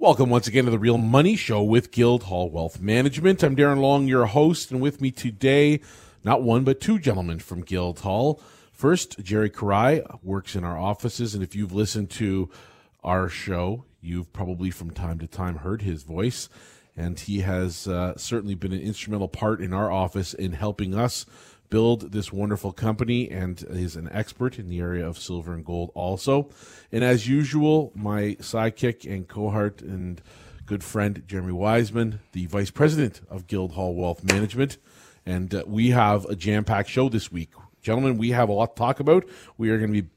[0.00, 3.42] Welcome once again to the Real Money Show with Guildhall Wealth Management.
[3.42, 5.82] I'm Darren Long, your host, and with me today,
[6.24, 8.40] not one but two gentlemen from Guildhall.
[8.72, 12.48] First, Jerry Karai works in our offices, and if you've listened to
[13.04, 16.48] our show, you've probably from time to time heard his voice,
[16.96, 21.26] and he has uh, certainly been an instrumental part in our office in helping us
[21.70, 25.90] build this wonderful company and is an expert in the area of silver and gold
[25.94, 26.50] also.
[26.92, 30.20] And as usual, my sidekick and cohort and
[30.66, 34.78] good friend Jeremy Wiseman, the vice president of Guildhall Wealth Management.
[35.24, 37.50] And uh, we have a jam packed show this week.
[37.82, 39.24] Gentlemen, we have a lot to talk about.
[39.56, 40.08] We are going to be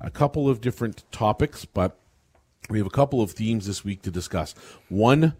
[0.00, 1.98] a couple of different topics, but
[2.70, 4.54] we have a couple of themes this week to discuss.
[4.88, 5.34] One,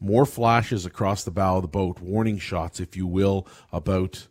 [0.00, 4.26] more flashes across the bow of the boat, warning shots, if you will, about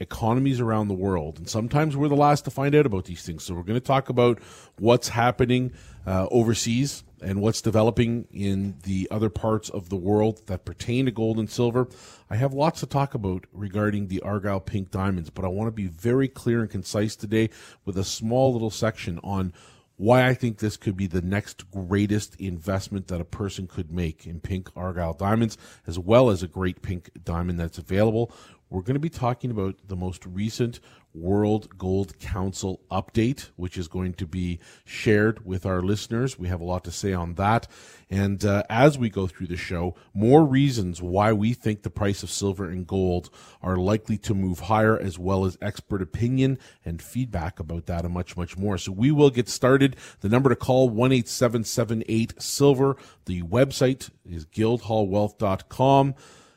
[0.00, 1.38] economies around the world.
[1.38, 3.44] And sometimes we're the last to find out about these things.
[3.44, 4.40] So we're going to talk about
[4.78, 5.72] what's happening
[6.06, 11.10] uh, overseas and what's developing in the other parts of the world that pertain to
[11.10, 11.88] gold and silver.
[12.28, 15.72] I have lots to talk about regarding the Argyle Pink Diamonds, but I want to
[15.72, 17.48] be very clear and concise today
[17.84, 19.52] with a small little section on
[19.96, 24.26] why I think this could be the next greatest investment that a person could make
[24.26, 28.32] in pink Argyle diamonds, as well as a great pink diamond that's available
[28.74, 30.80] we're going to be talking about the most recent
[31.14, 36.40] World Gold Council update, which is going to be shared with our listeners.
[36.40, 37.68] We have a lot to say on that.
[38.10, 42.24] And uh, as we go through the show, more reasons why we think the price
[42.24, 43.30] of silver and gold
[43.62, 48.12] are likely to move higher, as well as expert opinion and feedback about that, and
[48.12, 48.76] much, much more.
[48.76, 49.94] So we will get started.
[50.18, 52.96] The number to call one eight seven seven eight silver.
[53.26, 56.16] The website is guildhallwealth.com.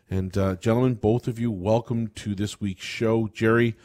[0.10, 3.28] And uh, gentlemen, both of you, welcome to this week's show.
[3.28, 3.76] Jerry,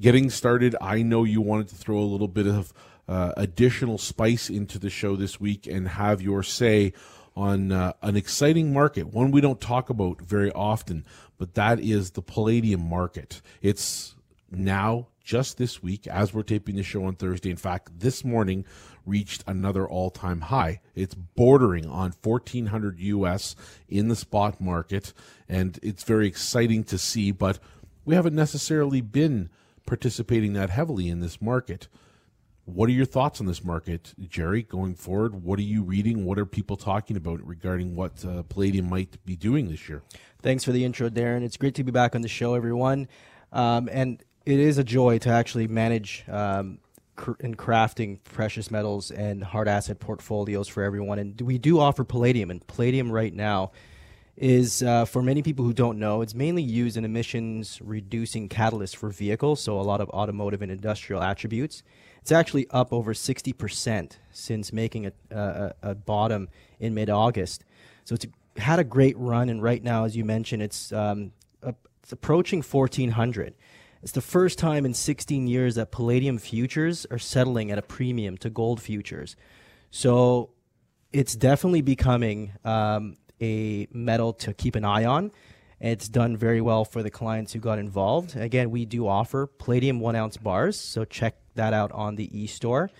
[0.00, 2.72] getting started, I know you wanted to throw a little bit of
[3.06, 6.94] uh, additional spice into the show this week and have your say
[7.36, 11.04] on uh, an exciting market, one we don't talk about very often,
[11.36, 13.42] but that is the palladium market.
[13.60, 14.14] It's
[14.50, 17.50] now just this week, as we're taping the show on Thursday.
[17.50, 18.64] In fact, this morning
[19.06, 20.80] reached another all time high.
[20.94, 23.56] It's bordering on 1400 US
[23.88, 25.12] in the spot market,
[25.48, 27.58] and it's very exciting to see, but
[28.04, 29.48] we haven't necessarily been
[29.86, 31.88] participating that heavily in this market.
[32.64, 35.44] What are your thoughts on this market, Jerry, going forward?
[35.44, 36.24] What are you reading?
[36.24, 40.02] What are people talking about regarding what uh, Palladium might be doing this year?
[40.42, 41.42] Thanks for the intro, Darren.
[41.42, 43.06] It's great to be back on the show, everyone.
[43.52, 46.80] Um, and it is a joy to actually manage um,
[47.40, 51.18] in crafting precious metals and hard asset portfolios for everyone.
[51.18, 53.72] And we do offer palladium, and palladium right now
[54.36, 58.96] is uh, for many people who don't know, it's mainly used in emissions reducing catalyst
[58.96, 61.82] for vehicles, so a lot of automotive and industrial attributes.
[62.20, 66.48] It's actually up over 60% since making a, a, a bottom
[66.78, 67.64] in mid August.
[68.04, 68.26] So it's
[68.58, 73.54] had a great run, and right now, as you mentioned, it's, um, it's approaching 1400.
[74.06, 78.38] It's the first time in 16 years that palladium futures are settling at a premium
[78.38, 79.34] to gold futures.
[79.90, 80.50] So
[81.12, 85.32] it's definitely becoming um, a metal to keep an eye on.
[85.80, 88.36] It's done very well for the clients who got involved.
[88.36, 92.46] Again, we do offer palladium one ounce bars, so check that out on the e
[92.46, 92.90] store.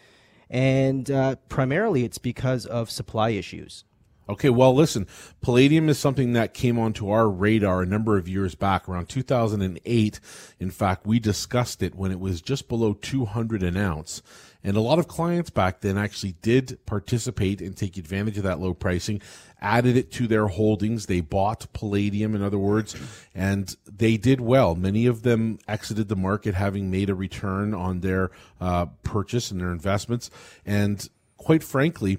[0.50, 3.84] And uh, primarily, it's because of supply issues.
[4.28, 5.06] Okay, well, listen,
[5.40, 10.20] palladium is something that came onto our radar a number of years back, around 2008.
[10.58, 14.22] In fact, we discussed it when it was just below 200 an ounce.
[14.64, 18.58] And a lot of clients back then actually did participate and take advantage of that
[18.58, 19.22] low pricing,
[19.60, 21.06] added it to their holdings.
[21.06, 22.96] They bought palladium, in other words,
[23.32, 24.74] and they did well.
[24.74, 29.60] Many of them exited the market having made a return on their uh, purchase and
[29.60, 30.32] their investments.
[30.64, 32.18] And quite frankly,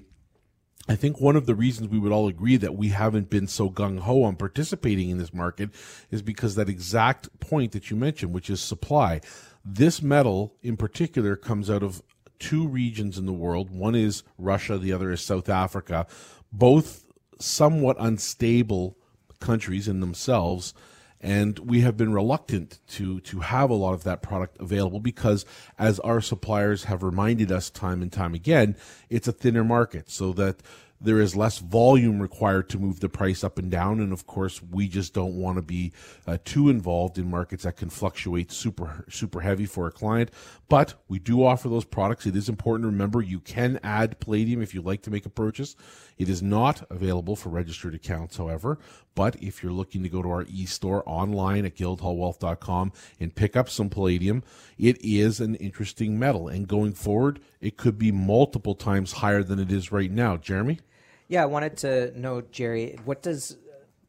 [0.88, 3.68] I think one of the reasons we would all agree that we haven't been so
[3.68, 5.70] gung ho on participating in this market
[6.10, 9.20] is because that exact point that you mentioned, which is supply.
[9.62, 12.02] This metal in particular comes out of
[12.38, 13.70] two regions in the world.
[13.70, 16.06] One is Russia, the other is South Africa,
[16.50, 17.04] both
[17.38, 18.96] somewhat unstable
[19.40, 20.72] countries in themselves
[21.20, 25.44] and we have been reluctant to to have a lot of that product available because
[25.78, 28.76] as our suppliers have reminded us time and time again
[29.10, 30.10] it's a thinner market.
[30.10, 30.62] So that
[31.00, 34.00] there is less volume required to move the price up and down.
[34.00, 35.92] And of course, we just don't want to be
[36.26, 40.30] uh, too involved in markets that can fluctuate super, super heavy for a client.
[40.68, 42.26] But we do offer those products.
[42.26, 45.30] It is important to remember you can add palladium if you like to make a
[45.30, 45.76] purchase.
[46.18, 48.78] It is not available for registered accounts, however.
[49.14, 53.68] But if you're looking to go to our e-store online at guildhallwealth.com and pick up
[53.68, 54.42] some palladium,
[54.78, 56.48] it is an interesting metal.
[56.48, 60.36] And going forward, it could be multiple times higher than it is right now.
[60.36, 60.80] Jeremy?
[61.28, 63.56] Yeah, I wanted to know, Jerry, what does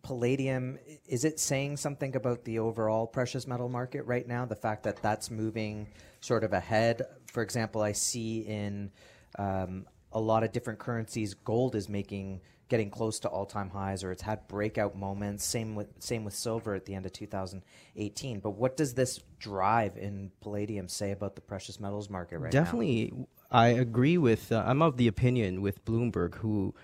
[0.01, 4.45] palladium is it saying something about the overall precious metal market right now?
[4.45, 5.88] The fact that that's moving
[6.21, 7.01] sort of ahead.
[7.27, 8.92] For example, I see in
[9.38, 14.12] um, a lot of different currencies, gold is making getting close to all-time highs, or
[14.12, 15.44] it's had breakout moments.
[15.44, 18.39] Same with same with silver at the end of 2018.
[18.39, 22.63] But what does this drive in palladium say about the precious metals market right now?
[22.63, 23.27] Definitely, now?
[23.51, 24.51] I agree with.
[24.51, 26.75] Uh, I'm of the opinion with Bloomberg, who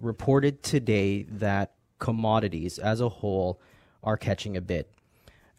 [0.00, 3.60] reported today that commodities as a whole
[4.02, 4.90] are catching a bit.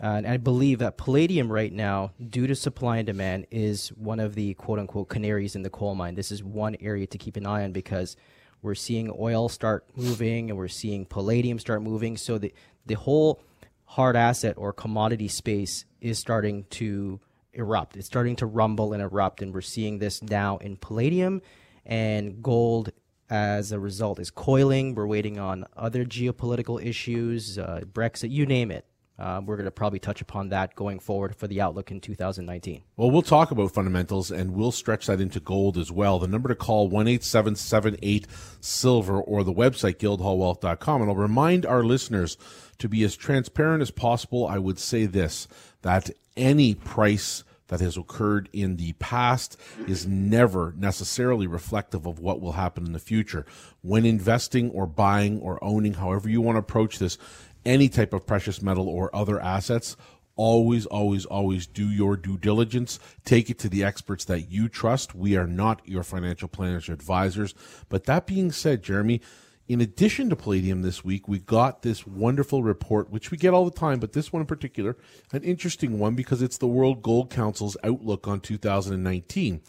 [0.02, 4.20] Uh, and I believe that palladium right now, due to supply and demand, is one
[4.20, 6.16] of the quote unquote canaries in the coal mine.
[6.16, 8.18] This is one area to keep an eye on because
[8.62, 12.18] we're seeing oil start moving and we're seeing palladium start moving.
[12.18, 12.54] So the,
[12.86, 13.42] the whole
[13.86, 17.20] hard asset or commodity space is starting to
[17.54, 17.96] erupt.
[17.96, 19.42] It's starting to rumble and erupt.
[19.42, 21.42] And we're seeing this now in palladium
[21.86, 22.92] and gold
[23.30, 24.96] as a result is coiling.
[24.96, 28.86] We're waiting on other geopolitical issues, uh, Brexit, you name it.
[29.18, 32.84] Uh, we're going to probably touch upon that going forward for the outlook in 2019.
[32.98, 36.20] Well, we'll talk about fundamentals and we'll stretch that into gold as well.
[36.20, 38.28] The number to call one eight seven seven eight
[38.60, 41.02] silver or the website guildhallwealth.com.
[41.02, 42.38] And I'll remind our listeners
[42.80, 44.48] to be as transparent as possible.
[44.48, 45.48] I would say this
[45.82, 52.42] that any price that has occurred in the past is never necessarily reflective of what
[52.42, 53.46] will happen in the future.
[53.82, 57.18] When investing or buying or owning, however you want to approach this,
[57.66, 59.98] any type of precious metal or other assets,
[60.36, 63.00] always, always, always do your due diligence.
[63.24, 65.16] Take it to the experts that you trust.
[65.16, 67.56] We are not your financial planners or advisors.
[67.90, 69.22] But that being said, Jeremy,
[69.68, 73.66] in addition to Palladium this week, we got this wonderful report, which we get all
[73.66, 74.96] the time, but this one in particular,
[75.32, 79.62] an interesting one because it's the World Gold Council's outlook on 2019.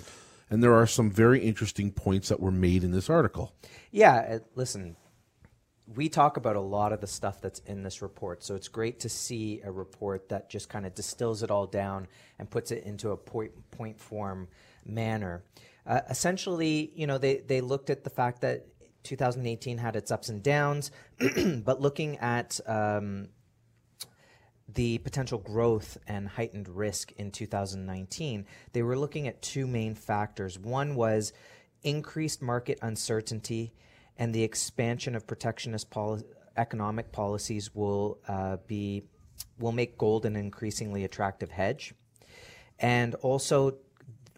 [0.50, 3.54] And there are some very interesting points that were made in this article.
[3.90, 4.96] Yeah, uh, listen,
[5.94, 8.44] we talk about a lot of the stuff that's in this report.
[8.44, 12.06] So it's great to see a report that just kind of distills it all down
[12.38, 14.48] and puts it into a point, point form
[14.84, 15.42] manner.
[15.86, 18.66] Uh, essentially, you know, they, they looked at the fact that
[19.06, 20.90] 2018 had its ups and downs,
[21.64, 23.28] but looking at um,
[24.72, 30.58] the potential growth and heightened risk in 2019, they were looking at two main factors.
[30.58, 31.32] One was
[31.82, 33.72] increased market uncertainty,
[34.18, 36.24] and the expansion of protectionist poli-
[36.56, 39.04] economic policies will uh, be
[39.58, 41.94] will make gold an increasingly attractive hedge,
[42.78, 43.76] and also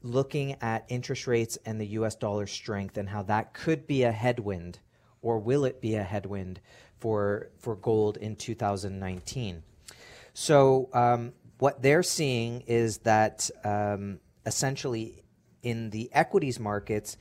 [0.08, 4.12] looking at interest rates and the US dollar strength and how that could be a
[4.12, 4.80] headwind
[5.22, 6.60] or will it be a headwind
[6.98, 9.62] for, for gold in 2019.
[10.34, 15.24] So, um, what they're seeing is that um, essentially
[15.62, 17.16] in the equities markets,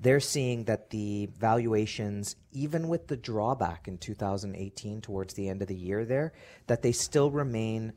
[0.00, 5.68] they're seeing that the valuations, even with the drawback in 2018 towards the end of
[5.68, 6.32] the year, there,
[6.66, 7.92] that they still remain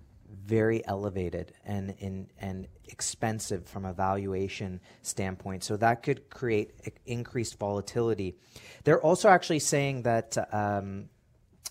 [0.46, 5.64] very elevated and in, and expensive from a valuation standpoint.
[5.64, 6.72] So that could create
[7.06, 8.36] increased volatility.
[8.84, 11.10] They're also actually saying that um,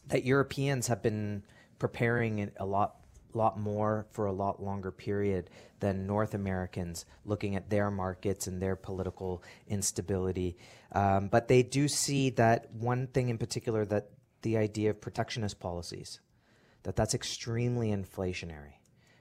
[0.09, 1.43] that Europeans have been
[1.79, 2.97] preparing a lot
[3.33, 5.51] lot more for a lot longer period
[5.81, 10.57] than North Americans, looking at their markets and their political instability.
[10.93, 14.11] Um, but they do see that one thing in particular that
[14.43, 16.21] the idea of protectionist policies
[16.85, 18.75] that that's extremely inflationary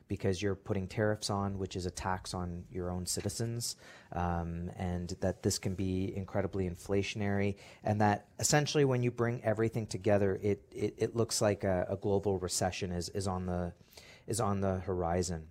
[0.08, 3.78] because you're putting tariffs on, which is a tax on your own citizens,
[4.12, 9.88] um, and that this can be incredibly inflationary, and that essentially when you bring everything
[9.88, 13.74] together, it it, it looks like a, a, global recession is, is on the
[14.28, 15.48] is on the horizon.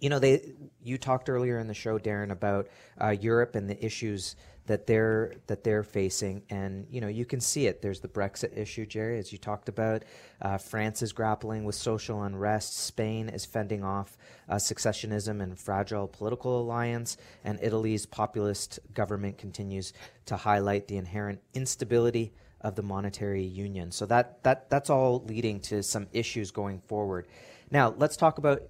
[0.00, 3.84] You know, they you talked earlier in the show, Darren, about uh, Europe and the
[3.84, 4.36] issues
[4.68, 7.80] that they're that they're facing, and you know you can see it.
[7.80, 10.04] There's the Brexit issue, Jerry, as you talked about.
[10.42, 12.76] Uh, France is grappling with social unrest.
[12.76, 14.16] Spain is fending off
[14.48, 19.94] uh, and fragile political alliance, and Italy's populist government continues
[20.26, 23.90] to highlight the inherent instability of the monetary union.
[23.90, 27.26] So that that that's all leading to some issues going forward.
[27.70, 28.64] Now let's talk about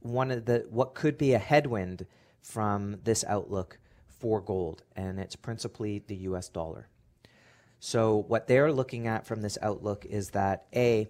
[0.00, 2.06] one of the what could be a headwind
[2.40, 3.78] from this outlook
[4.22, 6.86] for gold, and it's principally the US dollar.
[7.80, 11.08] So, what they're looking at from this outlook is that A,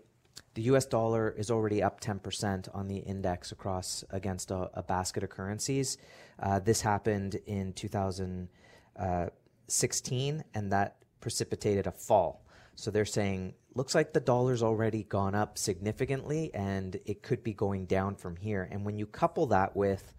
[0.54, 5.22] the US dollar is already up 10% on the index across against a, a basket
[5.22, 5.98] of currencies.
[6.38, 12.46] Uh, this happened in 2016, and that precipitated a fall.
[12.74, 17.52] So they're saying, looks like the dollar's already gone up significantly, and it could be
[17.52, 18.66] going down from here.
[18.70, 20.14] And when you couple that with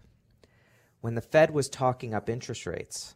[1.04, 3.14] when the Fed was talking up interest rates,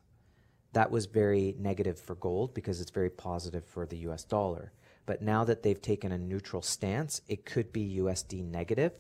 [0.75, 4.73] that was very negative for gold because it's very positive for the US dollar.
[5.07, 8.93] But now that they've taken a neutral stance, it could be USD negative.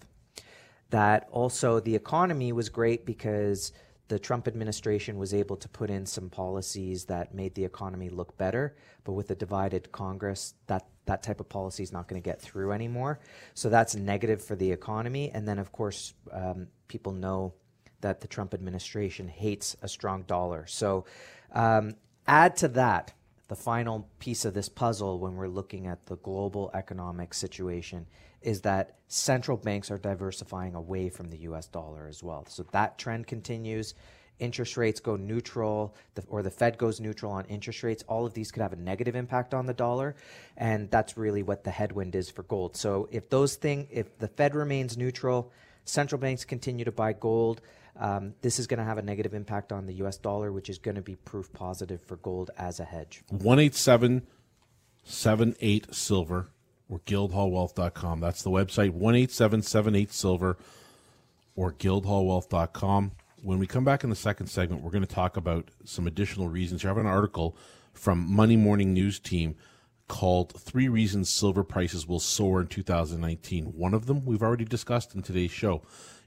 [0.89, 3.73] That also the economy was great because
[4.09, 8.39] the Trump administration was able to put in some policies that made the economy look
[8.39, 8.75] better.
[9.05, 12.41] But with a divided Congress, that, that type of policy is not going to get
[12.41, 13.21] through anymore.
[13.53, 15.31] So that's negative for the economy.
[15.35, 17.53] And then, of course, um, people know
[18.01, 20.67] that the Trump administration hates a strong dollar.
[20.67, 21.05] So
[21.53, 21.95] um,
[22.27, 23.13] add to that
[23.49, 28.07] the final piece of this puzzle when we're looking at the global economic situation
[28.43, 32.45] is that central banks are diversifying away from the US dollar as well.
[32.49, 33.95] So that trend continues.
[34.39, 38.05] Interest rates go neutral, the, or the Fed goes neutral on interest rates.
[38.07, 40.15] All of these could have a negative impact on the dollar,
[40.57, 42.77] and that's really what the headwind is for gold.
[42.77, 45.51] So if those things, if the Fed remains neutral,
[45.89, 47.61] central banks continue to buy gold,
[47.99, 50.79] um, this is going to have a negative impact on the US dollar, which is
[50.79, 53.23] going to be proof positive for gold as a hedge.
[53.33, 56.49] 18778 silver
[56.89, 58.21] or guildhallwealth.com.
[58.21, 60.57] That's the website 18778 silver
[61.57, 63.13] or guildhallwealth.com.
[63.43, 66.49] When we come back in the second segment, we're going to talk about some additional
[66.49, 66.83] reasons.
[66.83, 67.57] You have an article
[67.93, 69.57] from Money Morning News Team
[70.09, 73.67] called Three Reasons Silver Prices Will Soar in 2019.
[73.67, 75.83] One of them we've already discussed in today's show.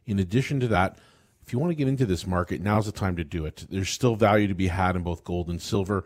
[0.06, 0.98] In addition to that,
[1.46, 3.66] if you want to get into this market, now's the time to do it.
[3.70, 6.06] There's still value to be had in both gold and silver.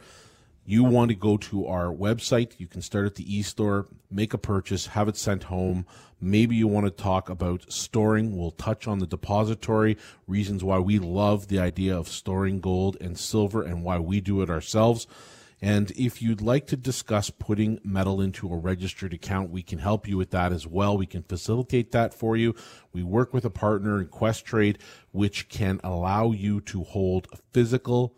[0.65, 2.53] You want to go to our website.
[2.57, 5.85] You can start at the e-store, make a purchase, have it sent home.
[6.19, 8.35] Maybe you want to talk about storing.
[8.35, 13.19] We'll touch on the depository, reasons why we love the idea of storing gold and
[13.19, 15.05] silver and why we do it ourselves.
[15.61, 20.07] And if you'd like to discuss putting metal into a registered account, we can help
[20.07, 20.97] you with that as well.
[20.97, 22.55] We can facilitate that for you.
[22.91, 24.77] We work with a partner in Questrade,
[25.11, 28.17] which can allow you to hold physical,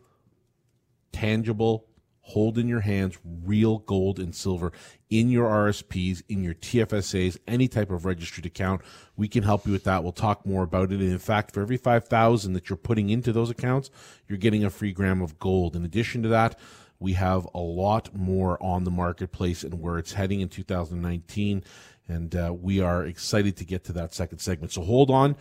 [1.12, 1.86] tangible,
[2.28, 4.74] hold in your hands real gold and silver
[5.10, 8.82] in your RSPs, in your TFSAs, any type of registered account.
[9.16, 10.04] We can help you with that.
[10.04, 11.00] We'll talk more about it.
[11.00, 13.90] And in fact, for every 5,000 that you're putting into those accounts,
[14.28, 15.76] you're getting a free gram of gold.
[15.76, 16.60] In addition to that,
[17.00, 21.64] we have a lot more on the marketplace and where it's heading in 2019.
[22.08, 24.72] And uh, we are excited to get to that second segment.
[24.72, 25.36] So hold on.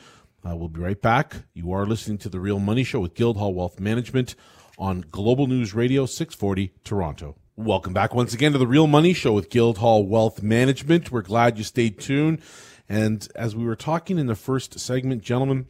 [0.45, 1.37] Uh, we'll be right back.
[1.55, 4.35] You are listening to The Real Money Show with Guildhall Wealth Management
[4.79, 7.37] on Global News Radio 640 Toronto.
[7.57, 11.11] Welcome back once again to The Real Money Show with Guildhall Wealth Management.
[11.11, 12.43] We're glad you stayed tuned.
[12.89, 15.67] And as we were talking in the first segment, gentlemen,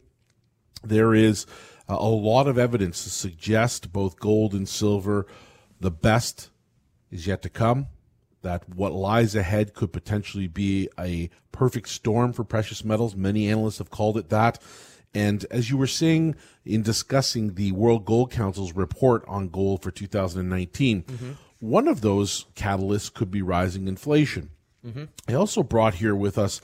[0.83, 1.45] there is
[1.87, 5.25] a lot of evidence to suggest both gold and silver
[5.79, 6.49] the best
[7.11, 7.87] is yet to come.
[8.41, 13.15] That what lies ahead could potentially be a perfect storm for precious metals.
[13.15, 14.61] Many analysts have called it that.
[15.13, 19.89] And as you were saying in discussing the World Gold Council's report on gold for
[19.89, 21.31] 2019, mm-hmm.
[21.59, 24.51] one of those catalysts could be rising inflation.
[24.85, 25.05] Mm-hmm.
[25.27, 26.61] I also brought here with us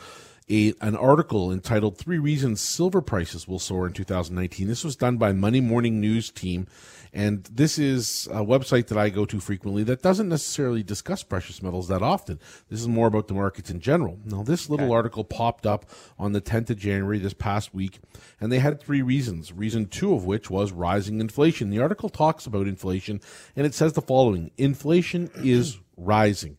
[0.50, 4.68] a, an article entitled Three Reasons Silver Prices Will Soar in 2019.
[4.68, 6.68] This was done by Money Morning News Team
[7.14, 11.62] and this is a website that I go to frequently that doesn't necessarily discuss precious
[11.62, 12.40] metals that often.
[12.70, 14.18] This is more about the markets in general.
[14.26, 14.96] Now, this little okay.
[14.96, 15.86] article popped up
[16.18, 18.00] on the 10th of January this past week,
[18.42, 19.54] and they had three reasons.
[19.54, 21.70] Reason two of which was rising inflation.
[21.70, 23.22] The article talks about inflation,
[23.56, 26.58] and it says the following Inflation is rising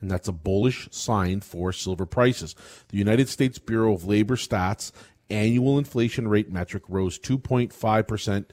[0.00, 2.54] and that's a bullish sign for silver prices.
[2.88, 4.92] The United States Bureau of Labor Stats
[5.30, 8.44] annual inflation rate metric rose 2.5%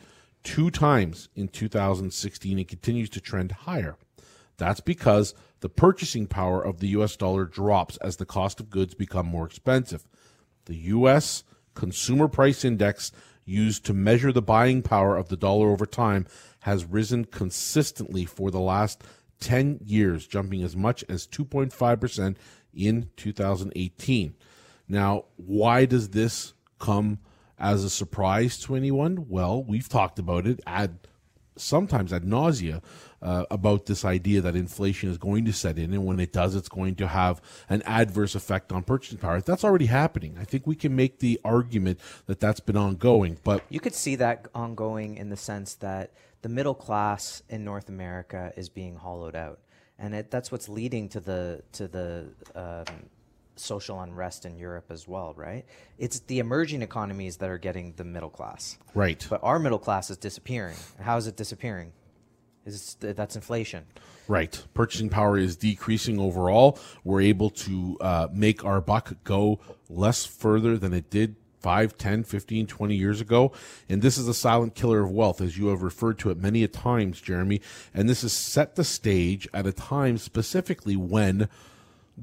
[0.43, 3.97] two times in 2016 and continues to trend higher.
[4.57, 8.93] That's because the purchasing power of the US dollar drops as the cost of goods
[8.93, 10.07] become more expensive.
[10.65, 11.43] The US
[11.73, 13.11] consumer price index
[13.45, 16.27] used to measure the buying power of the dollar over time
[16.61, 19.03] has risen consistently for the last
[19.39, 22.35] 10 years, jumping as much as 2.5%
[22.73, 24.35] in 2018.
[24.87, 27.19] Now, why does this come
[27.61, 29.27] as a surprise to anyone?
[29.29, 30.97] Well, we've talked about it ad
[31.57, 32.81] sometimes ad nausea
[33.21, 36.55] uh, about this idea that inflation is going to set in, and when it does,
[36.55, 37.39] it's going to have
[37.69, 39.39] an adverse effect on purchasing power.
[39.41, 40.37] That's already happening.
[40.39, 43.37] I think we can make the argument that that's been ongoing.
[43.43, 47.89] But you could see that ongoing in the sense that the middle class in North
[47.89, 49.59] America is being hollowed out,
[49.99, 53.09] and it, that's what's leading to the to the um,
[53.55, 55.65] social unrest in Europe as well, right?
[55.97, 58.77] It's the emerging economies that are getting the middle class.
[58.93, 59.25] Right.
[59.29, 60.75] But our middle class is disappearing.
[60.99, 61.93] How is it disappearing?
[62.65, 63.85] Is that's inflation.
[64.27, 64.63] Right.
[64.73, 66.77] Purchasing power is decreasing overall.
[67.03, 72.23] We're able to uh, make our buck go less further than it did 5, 10,
[72.23, 73.51] 15, 20 years ago.
[73.87, 76.63] And this is a silent killer of wealth, as you have referred to it many
[76.63, 77.61] a times, Jeremy.
[77.93, 81.49] And this has set the stage at a time specifically when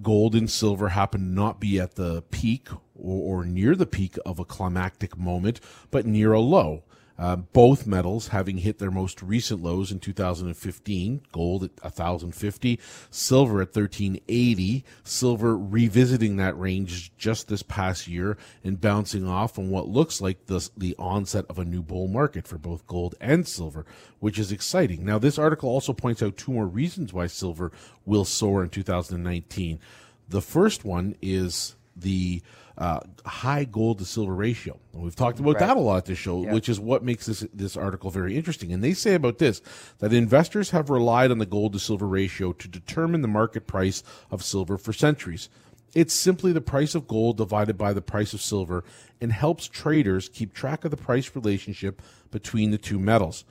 [0.02, 4.16] gold and silver happen to not be at the peak or, or near the peak
[4.24, 6.84] of a climactic moment, but near a low.
[7.18, 12.78] Uh, both metals having hit their most recent lows in 2015, gold at 1050,
[13.10, 19.68] silver at 1380, silver revisiting that range just this past year and bouncing off on
[19.68, 23.48] what looks like the, the onset of a new bull market for both gold and
[23.48, 23.84] silver,
[24.20, 25.04] which is exciting.
[25.04, 27.72] Now, this article also points out two more reasons why silver
[28.06, 29.80] will soar in 2019.
[30.28, 32.42] The first one is the
[32.78, 34.78] uh, high gold to silver ratio.
[34.92, 35.66] And we've talked about right.
[35.66, 36.52] that a lot this show, yep.
[36.52, 38.72] which is what makes this this article very interesting.
[38.72, 39.60] And they say about this
[39.98, 44.02] that investors have relied on the gold to silver ratio to determine the market price
[44.30, 45.48] of silver for centuries.
[45.94, 48.84] It's simply the price of gold divided by the price of silver
[49.20, 53.44] and helps traders keep track of the price relationship between the two metals.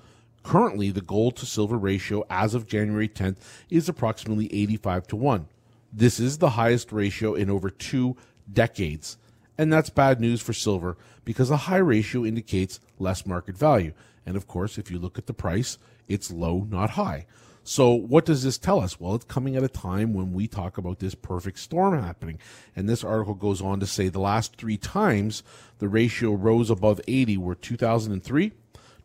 [0.43, 3.37] Currently, the gold to silver ratio as of January 10th
[3.69, 5.47] is approximately 85 to 1.
[5.91, 8.15] This is the highest ratio in over two
[8.51, 9.17] decades.
[9.57, 13.93] And that's bad news for silver because a high ratio indicates less market value.
[14.25, 15.77] And of course, if you look at the price,
[16.07, 17.25] it's low, not high.
[17.63, 18.97] So, what does this tell us?
[18.97, 22.39] Well, it's coming at a time when we talk about this perfect storm happening.
[22.77, 25.43] And this article goes on to say the last three times
[25.79, 28.53] the ratio rose above 80 were 2003,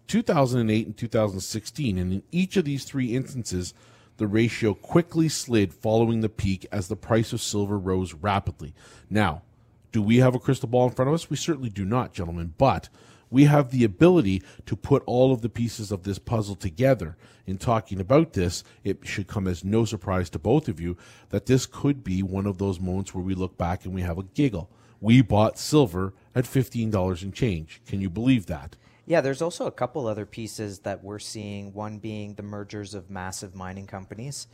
[0.07, 1.99] 2008, and 2016.
[1.99, 3.75] And in each of these three instances,
[4.23, 8.73] the ratio quickly slid following the peak as the price of silver rose rapidly.
[9.11, 9.43] Now,
[9.91, 11.29] do we have a crystal ball in front of us?
[11.29, 12.89] We certainly do not, gentlemen, but
[13.31, 17.17] we have the ability to put all of the pieces of this puzzle together.
[17.49, 20.97] In talking about this, it should come as no surprise to both of you
[21.31, 24.19] that this could be one of those moments where we look back and we have
[24.19, 24.71] a giggle.
[25.01, 27.83] We bought silver at $15 and change.
[27.89, 28.77] Can you believe that?
[29.05, 31.73] Yeah, there's also a couple other pieces that we're seeing.
[31.73, 34.47] One being the mergers of massive mining companies,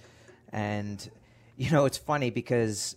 [0.52, 1.08] and
[1.56, 2.96] you know it's funny because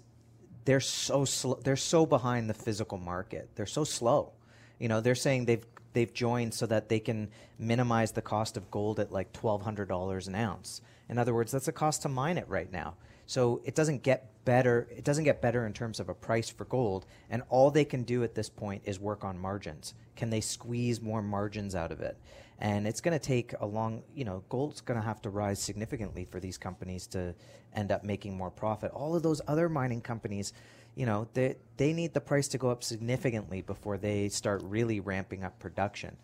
[0.66, 3.50] they're so sl- they're so behind the physical market.
[3.56, 4.34] They're so slow.
[4.80, 8.72] You know, they're saying they've they've joined so that they can minimize the cost of
[8.72, 10.82] gold at like twelve hundred dollars an ounce.
[11.10, 12.96] In other words, that's the cost to mine it right now.
[13.32, 14.90] So it doesn't get better.
[14.92, 18.04] It doesn't get better in terms of a price for gold, and all they can
[18.04, 19.94] do at this point is work on margins.
[20.18, 22.18] Can they squeeze more margins out of it?
[22.60, 25.62] And it's going to take a long, you know, gold's going to have to rise
[25.62, 27.34] significantly for these companies to
[27.74, 28.92] end up making more profit.
[28.92, 30.52] All of those other mining companies,
[30.96, 35.00] you know, they they need the price to go up significantly before they start really
[35.00, 36.18] ramping up production.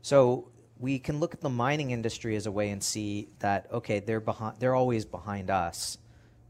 [0.00, 0.48] So
[0.78, 4.18] we can look at the mining industry as a way and see that okay, they're
[4.18, 4.60] behind.
[4.60, 5.98] They're always behind us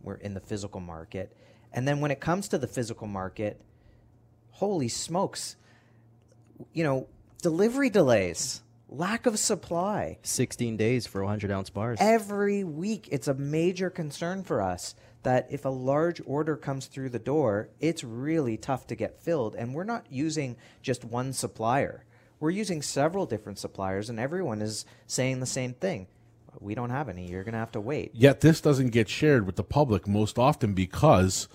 [0.05, 1.37] we're in the physical market.
[1.73, 3.61] And then when it comes to the physical market,
[4.51, 5.57] holy smokes,
[6.73, 7.09] you know,
[7.43, 10.19] delivery delays, lack of supply.
[10.23, 11.99] 16 days for 100 ounce bars.
[12.01, 17.09] Every week, it's a major concern for us that if a large order comes through
[17.09, 19.55] the door, it's really tough to get filled.
[19.57, 22.05] And we're not using just one supplier.
[22.38, 26.07] We're using several different suppliers, and everyone is saying the same thing
[26.61, 27.29] we don't have any.
[27.29, 28.12] You're going to have to wait.
[28.14, 31.49] Yet this doesn't get shared with the public most often because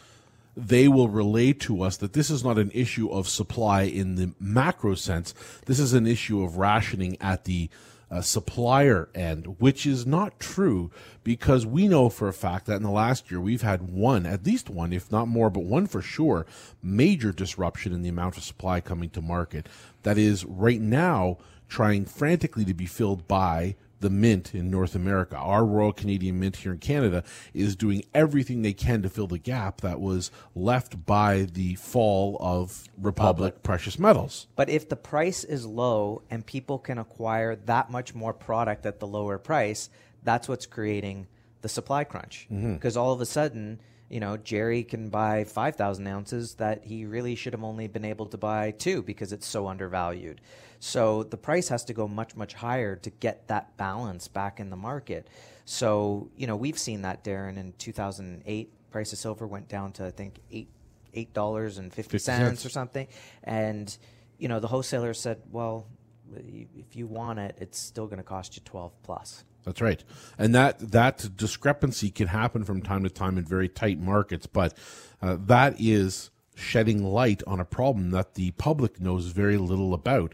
[0.55, 4.33] they will relay to us that this is not an issue of supply in the
[4.39, 5.33] macro sense.
[5.65, 7.69] This is an issue of rationing at the
[8.11, 10.91] uh, supplier end, which is not true
[11.23, 14.45] because we know for a fact that in the last year we've had one, at
[14.45, 16.45] least one, if not more, but one for sure,
[16.81, 19.69] major disruption in the amount of supply coming to market.
[20.03, 25.35] That is right now trying frantically to be filled by the mint in North America.
[25.35, 29.37] Our Royal Canadian Mint here in Canada is doing everything they can to fill the
[29.37, 34.47] gap that was left by the fall of Republic, Republic, precious metals.
[34.55, 38.99] But if the price is low and people can acquire that much more product at
[38.99, 39.89] the lower price,
[40.23, 41.27] that's what's creating
[41.61, 42.47] the supply crunch.
[42.49, 43.01] Because mm-hmm.
[43.01, 47.53] all of a sudden, you know, Jerry can buy 5,000 ounces that he really should
[47.53, 50.41] have only been able to buy two because it's so undervalued.
[50.79, 54.69] So the price has to go much, much higher to get that balance back in
[54.69, 55.27] the market.
[55.65, 60.05] So, you know, we've seen that, Darren, in 2008, price of silver went down to,
[60.05, 60.69] I think, eight
[61.13, 63.07] eight dollars and fifty cents or something,
[63.43, 63.95] and
[64.37, 65.87] you know the wholesaler said, "Well,
[66.35, 70.03] if you want it, it's still going to cost you twelve plus." That's right,
[70.37, 74.73] and that that discrepancy can happen from time to time in very tight markets, but
[75.21, 80.33] uh, that is shedding light on a problem that the public knows very little about.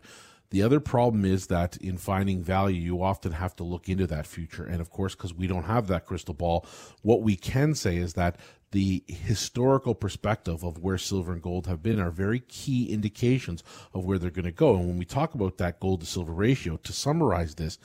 [0.51, 4.27] The other problem is that in finding value, you often have to look into that
[4.27, 4.63] future.
[4.63, 6.65] And of course, because we don't have that crystal ball,
[7.01, 8.39] what we can say is that
[8.71, 14.05] the historical perspective of where silver and gold have been are very key indications of
[14.05, 14.75] where they're going to go.
[14.75, 17.77] And when we talk about that gold to silver ratio, to summarize this,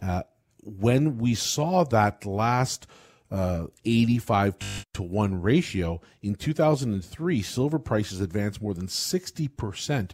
[0.00, 0.22] uh,
[0.66, 2.86] when we saw that last
[3.30, 4.56] uh, 85
[4.94, 10.10] to 1 ratio in 2003, silver prices advanced more than 60%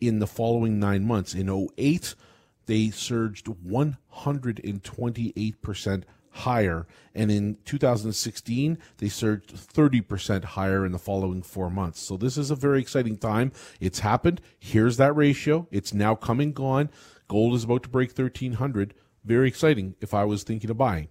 [0.00, 1.34] in the following nine months.
[1.34, 2.14] In 08,
[2.66, 6.86] they surged 128% higher.
[7.14, 12.00] And in 2016, they surged 30% higher in the following four months.
[12.00, 13.52] So this is a very exciting time.
[13.80, 14.40] It's happened.
[14.58, 15.68] Here's that ratio.
[15.70, 16.88] It's now coming gone.
[17.28, 18.94] Gold is about to break 1300.
[19.24, 21.08] Very exciting if I was thinking of buying.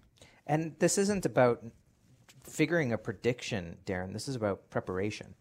[0.48, 1.64] And this isn't about
[2.44, 4.14] figuring a prediction, Darren.
[4.14, 5.36] This is about preparation.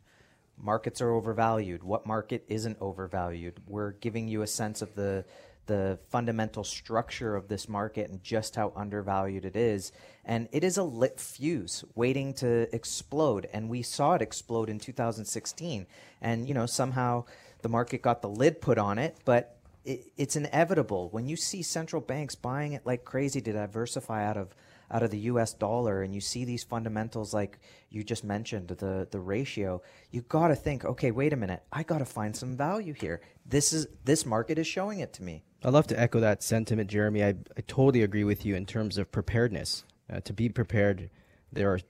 [0.57, 1.83] Markets are overvalued.
[1.83, 3.55] What market isn't overvalued?
[3.67, 5.25] We're giving you a sense of the
[5.69, 9.93] the fundamental structure of this market and just how undervalued it is.
[10.25, 13.49] And it is a lit fuse waiting to explode.
[13.53, 15.87] And we saw it explode in 2016.
[16.21, 17.25] And, you know, somehow
[17.63, 19.58] the market got the lid put on it, but
[19.89, 21.09] it, it's inevitable.
[21.09, 24.55] When you see central banks buying it like crazy to diversify out of
[24.91, 27.59] out of the US dollar and you see these fundamentals like
[27.91, 31.63] you just mentioned the the ratio you got to think okay wait a minute.
[31.73, 33.21] I got to find some value here.
[33.47, 35.43] This is this market is showing it to me.
[35.65, 37.25] I'd love to echo that sentiment Jeremy.
[37.25, 39.85] I, I totally agree with you in terms of preparedness.
[40.11, 41.11] Uh, to be prepared
[41.53, 41.81] there are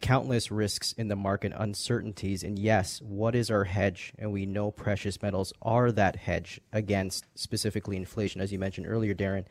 [0.00, 4.70] countless risks in the market uncertainties and yes what is our hedge and we know
[4.70, 9.44] precious metals are that hedge against specifically inflation as you mentioned earlier Darren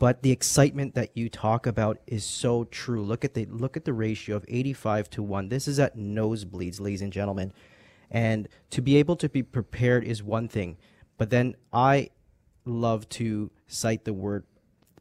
[0.00, 3.02] but the excitement that you talk about is so true.
[3.04, 5.50] Look at the look at the ratio of 85 to 1.
[5.50, 7.52] This is at nosebleeds, ladies and gentlemen.
[8.10, 10.78] And to be able to be prepared is one thing,
[11.18, 12.08] but then I
[12.64, 14.44] love to cite the word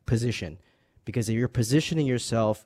[0.06, 0.60] position
[1.06, 2.66] because if you're positioning yourself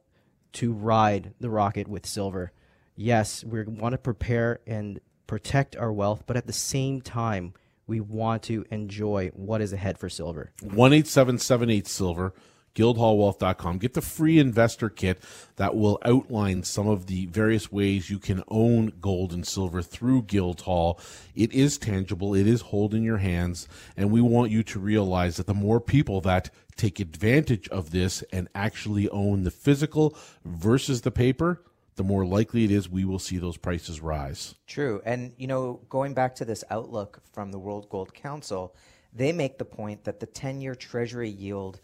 [0.54, 2.52] to ride the rocket with silver,
[2.96, 7.54] yes, we want to prepare and protect our wealth, but at the same time,
[7.88, 10.52] we want to enjoy what is ahead for silver.
[10.62, 12.34] 18778 Silver,
[12.76, 13.78] guildhallwealth.com.
[13.78, 15.22] Get the free investor kit
[15.58, 20.24] that will outline some of the various ways you can own gold and silver through
[20.24, 21.00] Guildhall.
[21.36, 25.48] It is tangible, it is holding your hands, and we want you to realize that
[25.48, 31.12] the more people that take advantage of this and actually own the physical versus the
[31.12, 31.62] paper,
[31.96, 34.56] the more likely it is we will see those prices rise.
[34.68, 35.02] True.
[35.06, 38.76] And, you know, going back to this outlook from the World Gold Council,
[39.14, 41.80] they make the point that the 10 year Treasury yield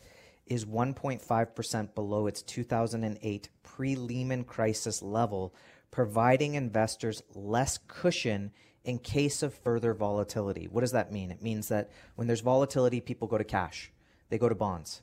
[0.47, 5.54] is 1.5% below its 2008 pre Lehman crisis level,
[5.91, 8.52] providing investors less cushion
[8.84, 10.67] in case of further volatility.
[10.67, 11.30] What does that mean?
[11.30, 13.91] It means that when there's volatility, people go to cash,
[14.30, 15.02] they go to bonds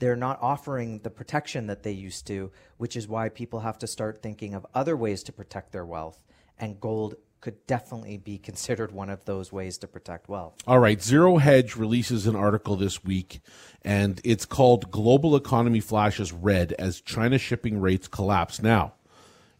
[0.00, 3.86] they're not offering the protection that they used to, which is why people have to
[3.86, 6.24] start thinking of other ways to protect their wealth.
[6.58, 10.54] And gold could definitely be considered one of those ways to protect wealth.
[10.66, 13.40] All right, Zero Hedge releases an article this week,
[13.82, 18.62] and it's called Global Economy Flashes Red as China Shipping Rates Collapse.
[18.62, 18.94] Now,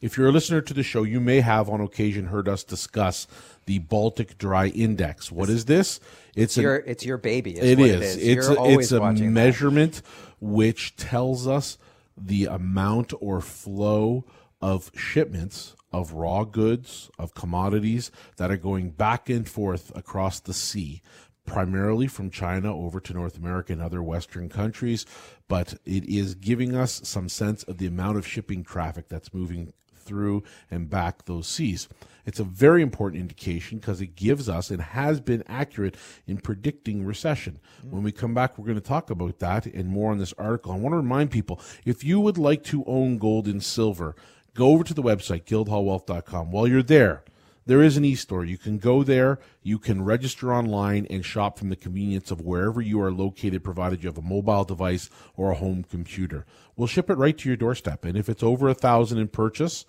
[0.00, 3.26] if you're a listener to the show, you may have on occasion heard us discuss
[3.66, 5.30] the Baltic Dry Index.
[5.30, 6.00] What is this?
[6.34, 7.56] It's, your it's your baby.
[7.56, 7.78] It is.
[7.78, 8.16] it is.
[8.16, 10.04] It's a, it's a measurement that.
[10.40, 11.76] which tells us
[12.16, 14.24] the amount or flow
[14.60, 20.54] of shipments of raw goods, of commodities that are going back and forth across the
[20.54, 21.02] sea,
[21.44, 25.04] primarily from China over to North America and other Western countries.
[25.48, 29.72] But it is giving us some sense of the amount of shipping traffic that's moving
[30.00, 31.88] through and back those seas.
[32.26, 37.04] It's a very important indication because it gives us and has been accurate in predicting
[37.04, 37.58] recession.
[37.84, 37.90] Mm.
[37.90, 40.72] When we come back, we're going to talk about that and more on this article.
[40.72, 44.14] I want to remind people if you would like to own gold and silver,
[44.54, 46.50] go over to the website, guildhallwealth.com.
[46.50, 47.24] While you're there,
[47.66, 48.44] there is an e-store.
[48.44, 52.80] You can go there, you can register online and shop from the convenience of wherever
[52.80, 56.46] you are located, provided you have a mobile device or a home computer.
[56.76, 58.04] We'll ship it right to your doorstep.
[58.04, 59.84] And if it's over a thousand in purchase,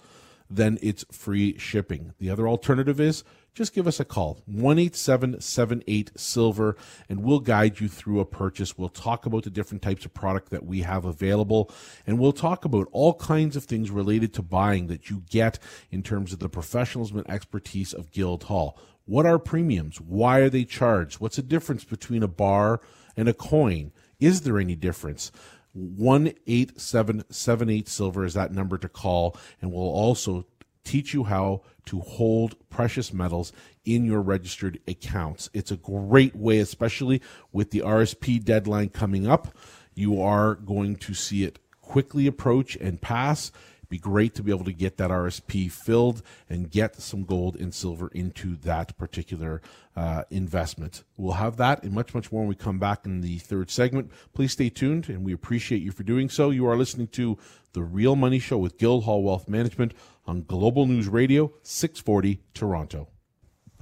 [0.49, 2.13] then it's free shipping.
[2.19, 3.23] The other alternative is
[3.54, 6.78] just give us a call 18778 silver
[7.10, 8.78] and we'll guide you through a purchase.
[8.78, 11.72] We'll talk about the different types of product that we have available
[12.08, 15.60] and we'll talk about all kinds of things related to buying that you get
[15.92, 20.00] in terms of the professionalism and expertise of guildhall what are premiums?
[20.00, 21.20] Why are they charged?
[21.20, 22.80] What's the difference between a bar
[23.18, 23.92] and a coin?
[24.20, 25.32] Is there any difference?
[25.76, 30.46] 18778 silver is that number to call and we'll also
[30.84, 33.52] teach you how to hold precious metals
[33.86, 35.50] in your registered accounts.
[35.54, 39.56] It's a great way, especially with the RSP deadline coming up.
[39.94, 43.52] You are going to see it quickly approach and pass.
[43.91, 47.73] Be great to be able to get that RSP filled and get some gold and
[47.73, 49.62] silver into that particular
[49.97, 51.04] uh, investment.
[51.17, 54.10] We'll have that and much, much more when we come back in the third segment.
[54.34, 56.51] Please stay tuned, and we appreciate you for doing so.
[56.51, 57.38] You are listening to
[57.73, 59.93] The Real Money Show with Guildhall Wealth Management
[60.25, 63.10] on Global News Radio, 640 Toronto.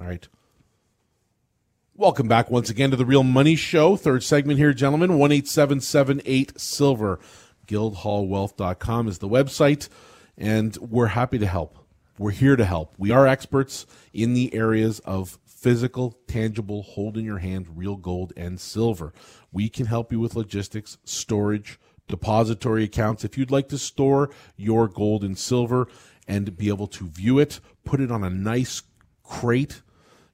[0.02, 0.28] All right.
[1.94, 3.96] Welcome back once again to the Real Money Show.
[3.96, 5.12] Third segment here, gentlemen.
[5.12, 7.20] 18778 Silver.
[7.70, 9.90] Guildhallwealth.com is the website,
[10.36, 11.78] and we're happy to help.
[12.18, 12.96] We're here to help.
[12.98, 18.34] We are experts in the areas of physical, tangible, hold in your hand, real gold
[18.36, 19.14] and silver.
[19.52, 23.24] We can help you with logistics, storage, depository accounts.
[23.24, 25.88] If you'd like to store your gold and silver
[26.28, 28.82] and be able to view it, put it on a nice
[29.24, 29.84] crate,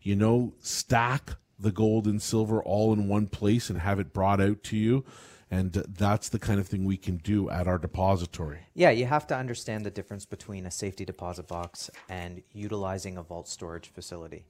[0.02, 4.40] you know, stack the gold and silver all in one place and have it brought
[4.40, 5.04] out to you
[5.52, 8.60] and that's the kind of thing we can do at our depository.
[8.74, 13.24] Yeah, you have to understand the difference between a safety deposit box and utilizing a
[13.24, 14.46] vault storage facility.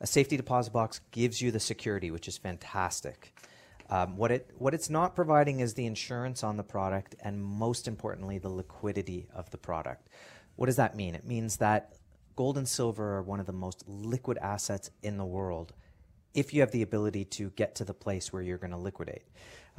[0.00, 3.34] A safety deposit box gives you the security, which is fantastic.
[3.90, 7.88] Um, what it what it's not providing is the insurance on the product, and most
[7.88, 10.08] importantly, the liquidity of the product.
[10.56, 11.14] What does that mean?
[11.14, 11.94] It means that
[12.36, 15.74] gold and silver are one of the most liquid assets in the world
[16.34, 19.24] if you have the ability to get to the place where you're going to liquidate.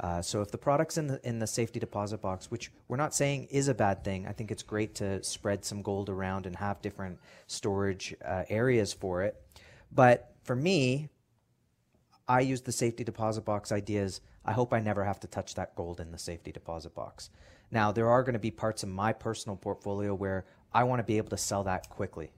[0.02, 3.14] Uh, so if the product's in the in the safety deposit box, which we're not
[3.14, 6.56] saying is a bad thing, I think it's great to spread some gold around and
[6.56, 9.40] have different storage uh, areas for it.
[9.92, 11.08] But for me,
[12.26, 14.20] I use the safety deposit box ideas.
[14.44, 17.30] I hope I never have to touch that gold in the safety deposit box.
[17.70, 21.04] Now, there are going to be parts of my personal portfolio where I want to
[21.04, 22.32] be able to sell that quickly.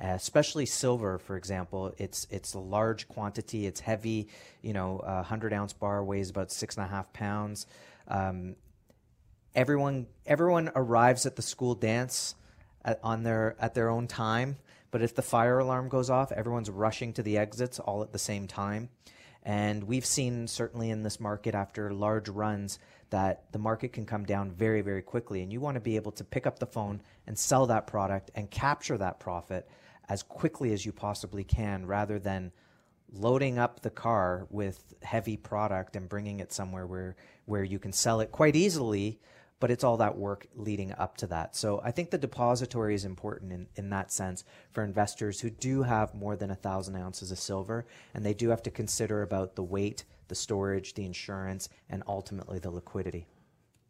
[0.00, 3.66] Especially silver, for example, it's it's a large quantity.
[3.66, 4.28] It's heavy.
[4.60, 7.66] You know, a hundred ounce bar weighs about six and a half pounds.
[8.08, 8.56] Um,
[9.54, 12.34] everyone everyone arrives at the school dance
[12.84, 14.56] at, on their at their own time.
[14.90, 18.18] But if the fire alarm goes off, everyone's rushing to the exits all at the
[18.18, 18.90] same time.
[19.42, 22.78] And we've seen certainly in this market after large runs
[23.10, 25.42] that the market can come down very, very quickly.
[25.42, 28.30] And you want to be able to pick up the phone and sell that product
[28.34, 29.68] and capture that profit
[30.08, 32.52] as quickly as you possibly can rather than
[33.12, 37.92] loading up the car with heavy product and bringing it somewhere where where you can
[37.92, 39.20] sell it quite easily
[39.60, 41.56] but it's all that work leading up to that.
[41.56, 45.82] So i think the depository is important in, in that sense for investors who do
[45.82, 49.54] have more than a thousand ounces of silver and they do have to consider about
[49.54, 53.26] the weight the storage the insurance and ultimately the liquidity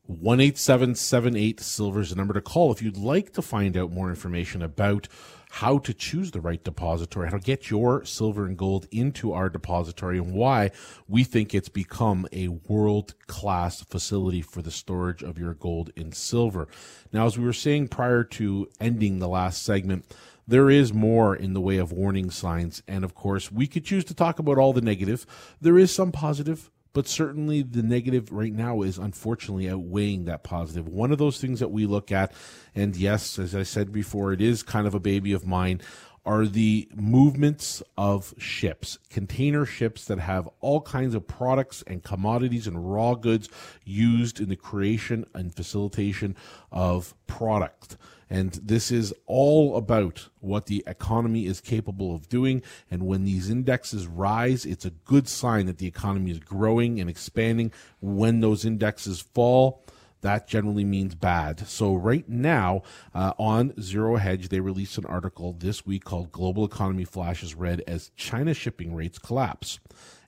[0.07, 4.61] 18778 silver is the number to call if you'd like to find out more information
[4.61, 5.09] about
[5.51, 9.49] how to choose the right depository, how to get your silver and gold into our
[9.49, 10.71] depository, and why
[11.09, 16.15] we think it's become a world class facility for the storage of your gold and
[16.15, 16.69] silver.
[17.13, 20.05] Now, as we were saying prior to ending the last segment,
[20.47, 22.83] there is more in the way of warning signs.
[22.87, 25.25] And of course, we could choose to talk about all the negative.
[25.61, 30.89] There is some positive but certainly the negative right now is unfortunately outweighing that positive.
[30.89, 32.33] One of those things that we look at,
[32.75, 35.83] and yes, as I said before, it is kind of a baby of mine,
[36.25, 42.67] are the movements of ships, container ships that have all kinds of products and commodities
[42.67, 43.49] and raw goods
[43.85, 46.35] used in the creation and facilitation
[46.73, 47.99] of product.
[48.35, 52.63] And this is all about what the economy is capable of doing.
[52.91, 57.09] And when these indexes rise, it's a good sign that the economy is growing and
[57.09, 57.71] expanding.
[58.01, 59.87] When those indexes fall,
[60.23, 61.69] that generally means bad.
[61.69, 62.83] So right now
[63.15, 67.85] uh, on Zero Hedge, they released an article this week called "Global Economy Flashes Red
[67.87, 69.79] as China Shipping Rates Collapse."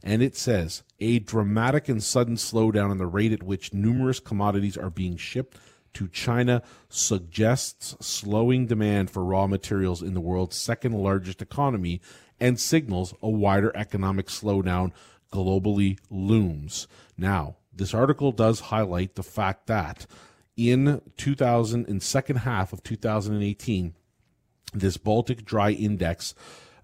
[0.05, 4.77] And it says a dramatic and sudden slowdown in the rate at which numerous commodities
[4.77, 5.59] are being shipped
[5.97, 12.03] to China suggests slowing demand for raw materials in the world's second largest economy
[12.39, 14.93] and signals a wider economic slowdown
[15.33, 16.87] globally looms.
[17.17, 20.07] Now, this article does highlight the fact that
[20.55, 23.95] in 2000 in second half of 2018
[24.75, 26.35] this Baltic Dry Index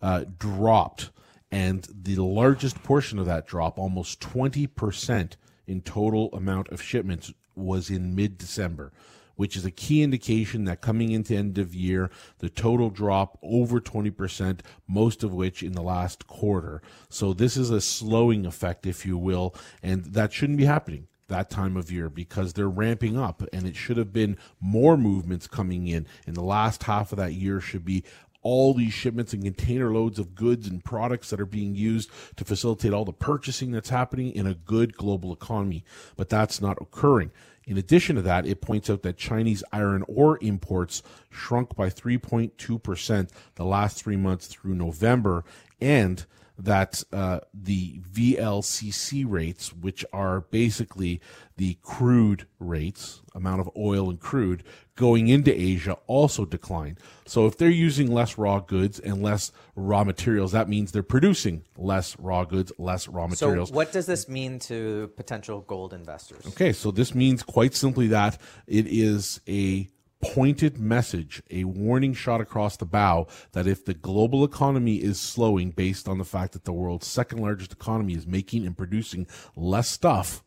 [0.00, 1.10] uh, dropped
[1.50, 5.32] and the largest portion of that drop almost 20%
[5.66, 8.92] in total amount of shipments was in mid December,
[9.36, 13.80] which is a key indication that coming into end of year, the total drop over
[13.80, 16.82] 20%, most of which in the last quarter.
[17.08, 21.50] So this is a slowing effect, if you will, and that shouldn't be happening that
[21.50, 25.88] time of year because they're ramping up and it should have been more movements coming
[25.88, 28.04] in in the last half of that year should be
[28.42, 32.44] all these shipments and container loads of goods and products that are being used to
[32.44, 35.84] facilitate all the purchasing that's happening in a good global economy.
[36.16, 37.30] But that's not occurring.
[37.64, 43.28] In addition to that, it points out that Chinese iron ore imports shrunk by 3.2%
[43.54, 45.44] the last three months through November,
[45.80, 46.26] and
[46.58, 51.20] that uh, the VLCC rates, which are basically
[51.56, 54.62] the crude rates, amount of oil and crude
[54.94, 56.98] going into Asia, also decline.
[57.26, 61.64] So if they're using less raw goods and less raw materials, that means they're producing
[61.76, 63.70] less raw goods, less raw materials.
[63.70, 66.46] So what does this mean to potential gold investors?
[66.46, 69.88] Okay, so this means quite simply that it is a
[70.22, 75.70] pointed message, a warning shot across the bow that if the global economy is slowing
[75.70, 79.90] based on the fact that the world's second largest economy is making and producing less
[79.90, 80.42] stuff,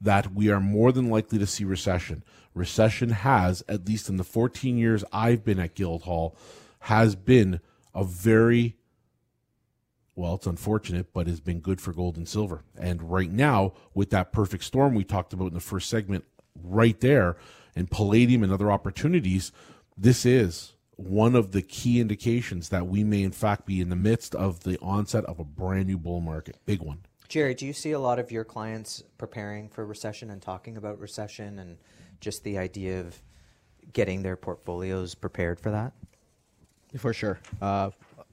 [0.00, 2.24] that we are more than likely to see recession.
[2.54, 6.36] Recession has, at least in the 14 years I've been at Guildhall,
[6.80, 7.60] has been
[7.94, 8.76] a very
[10.16, 12.62] well, it's unfortunate, but has been good for gold and silver.
[12.78, 16.24] And right now, with that perfect storm we talked about in the first segment,
[16.62, 17.36] right there,
[17.76, 19.52] and palladium and other opportunities,
[19.96, 23.96] this is one of the key indications that we may, in fact, be in the
[23.96, 26.56] midst of the onset of a brand new bull market.
[26.66, 27.00] Big one.
[27.28, 31.00] Jerry, do you see a lot of your clients preparing for recession and talking about
[31.00, 31.78] recession and
[32.20, 33.20] just the idea of
[33.92, 35.92] getting their portfolios prepared for that?
[36.96, 37.40] For sure.
[37.60, 37.90] Uh,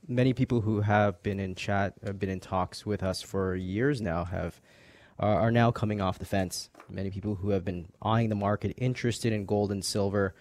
[0.08, 4.02] many people who have been in chat, have been in talks with us for years
[4.02, 4.62] now, have
[5.22, 8.74] are, are now coming off the fence Many people who have been eyeing the market,
[8.78, 10.36] interested in gold and silver,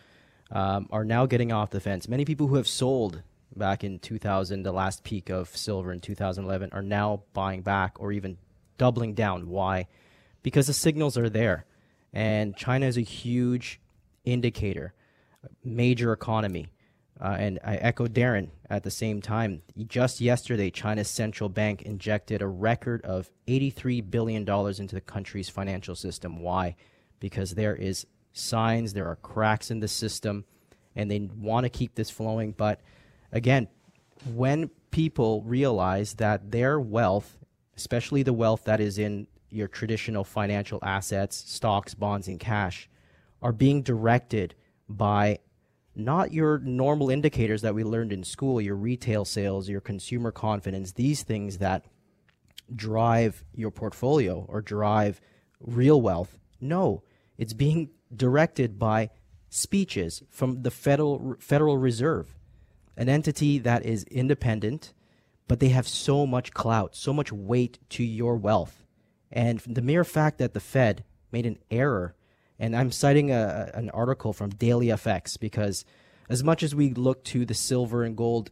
[0.50, 2.08] um, are now getting off the fence.
[2.08, 3.22] Many people who have sold
[3.54, 8.10] back in 2000, the last peak of silver in 2011, are now buying back or
[8.10, 8.36] even
[8.78, 9.48] doubling down.
[9.48, 9.86] Why?
[10.42, 11.66] Because the signals are there.
[12.12, 13.80] And China is a huge
[14.24, 14.92] indicator,
[15.62, 16.72] major economy.
[17.20, 19.60] Uh, and I echo Darren at the same time.
[19.86, 25.94] Just yesterday, China's central bank injected a record of $83 billion into the country's financial
[25.94, 26.40] system.
[26.40, 26.76] Why?
[27.18, 30.46] Because there is signs, there are cracks in the system,
[30.96, 32.52] and they want to keep this flowing.
[32.52, 32.80] But
[33.32, 33.68] again,
[34.32, 37.36] when people realize that their wealth,
[37.76, 42.88] especially the wealth that is in your traditional financial assets, stocks, bonds, and cash,
[43.42, 44.54] are being directed
[44.88, 45.38] by
[46.04, 50.92] not your normal indicators that we learned in school, your retail sales, your consumer confidence,
[50.92, 51.84] these things that
[52.74, 55.20] drive your portfolio or drive
[55.60, 56.38] real wealth.
[56.60, 57.02] No,
[57.38, 59.10] it's being directed by
[59.48, 62.36] speeches from the Federal Federal Reserve,
[62.96, 64.92] an entity that is independent,
[65.48, 68.84] but they have so much clout, so much weight to your wealth.
[69.32, 72.14] And the mere fact that the Fed made an error
[72.60, 75.86] and I'm citing a, an article from Daily FX because
[76.28, 78.50] as much as we look to the silver and gold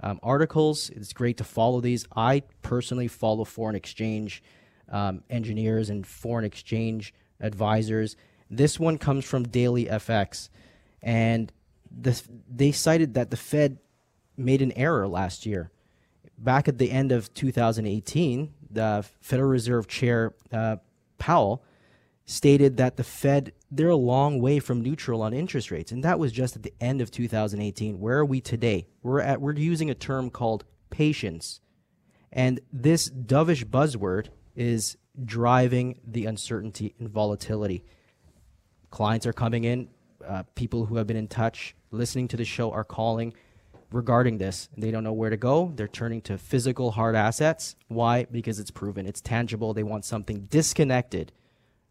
[0.00, 2.06] um, articles, it's great to follow these.
[2.14, 4.44] I personally follow foreign exchange
[4.88, 8.16] um, engineers and foreign exchange advisors.
[8.48, 10.50] This one comes from Daily FX,
[11.02, 11.52] and
[11.90, 13.78] the, they cited that the Fed
[14.36, 15.72] made an error last year.
[16.38, 20.76] Back at the end of 2018, the Federal Reserve Chair uh,
[21.18, 21.64] Powell
[22.28, 26.18] stated that the Fed they're a long way from neutral on interest rates, and that
[26.18, 27.98] was just at the end of 2018.
[27.98, 28.86] Where are we today?
[29.02, 31.60] We're at we're using a term called patience,
[32.30, 37.82] and this dovish buzzword is driving the uncertainty and volatility.
[38.90, 39.88] Clients are coming in,
[40.26, 43.32] uh, people who have been in touch, listening to the show, are calling
[43.90, 44.68] regarding this.
[44.76, 45.72] They don't know where to go.
[45.74, 47.74] They're turning to physical hard assets.
[47.88, 48.26] Why?
[48.30, 49.72] Because it's proven, it's tangible.
[49.72, 51.32] They want something disconnected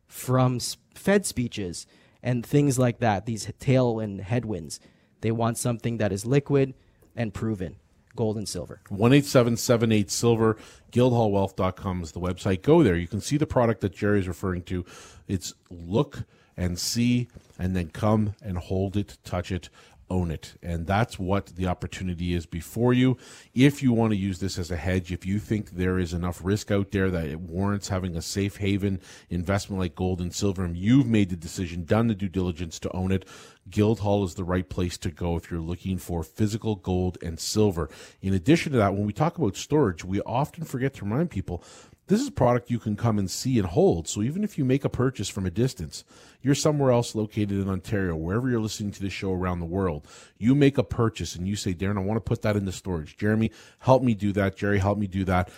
[0.07, 0.59] from
[0.95, 1.85] Fed speeches
[2.23, 4.79] and things like that, these tail and headwinds.
[5.21, 6.73] They want something that is liquid
[7.15, 7.77] and proven.
[8.15, 8.81] Gold and silver.
[8.89, 10.57] 18778 silver.
[10.91, 12.63] Guildhallwealth.com is the website.
[12.63, 12.95] Go there.
[12.95, 14.85] You can see the product that Jerry is referring to.
[15.27, 16.23] It's look
[16.55, 17.27] and see
[17.59, 19.69] and then come and hold it, touch it,
[20.09, 20.55] own it.
[20.61, 23.17] And that's what the opportunity is before you.
[23.53, 26.39] If you want to use this as a hedge, if you think there is enough
[26.43, 30.63] risk out there that it warrants having a safe haven investment like gold and silver,
[30.63, 33.25] and you've made the decision, done the due diligence to own it,
[33.69, 37.89] Guildhall is the right place to go if you're looking for physical gold and silver.
[38.21, 41.63] In addition to that, when we talk about storage, we often forget to remind people
[42.07, 44.07] this is a product you can come and see and hold.
[44.07, 46.03] So even if you make a purchase from a distance,
[46.41, 50.07] you're somewhere else located in Ontario, wherever you're listening to this show around the world,
[50.37, 53.17] you make a purchase and you say, Darren, I want to put that into storage.
[53.17, 54.55] Jeremy, help me do that.
[54.55, 55.49] Jerry, help me do that.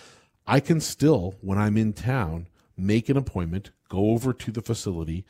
[0.48, 5.26] I can still, when I'm in town, make an appointment, go over to the facility,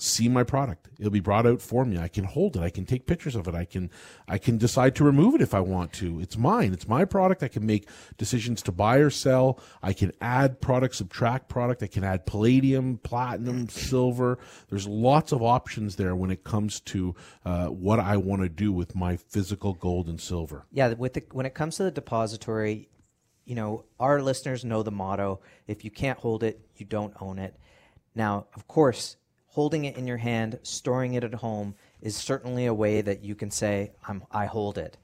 [0.00, 0.88] see my product.
[0.98, 1.98] It'll be brought out for me.
[1.98, 2.62] I can hold it.
[2.62, 3.54] I can take pictures of it.
[3.54, 3.90] I can
[4.28, 6.20] I can decide to remove it if I want to.
[6.20, 6.72] It's mine.
[6.72, 7.42] It's my product.
[7.42, 9.60] I can make decisions to buy or sell.
[9.82, 11.82] I can add product, subtract product.
[11.82, 14.38] I can add palladium, platinum, silver.
[14.68, 18.72] There's lots of options there when it comes to uh, what I want to do
[18.72, 20.64] with my physical gold and silver.
[20.70, 22.88] Yeah, with the, when it comes to the depository,
[23.44, 27.40] you know, our listeners know the motto: if you can't hold it, you don't own
[27.40, 27.56] it.
[28.14, 29.16] Now, of course,
[29.58, 33.34] holding it in your hand, storing it at home is certainly a way that you
[33.34, 33.90] can say,
[34.30, 34.96] I hold it.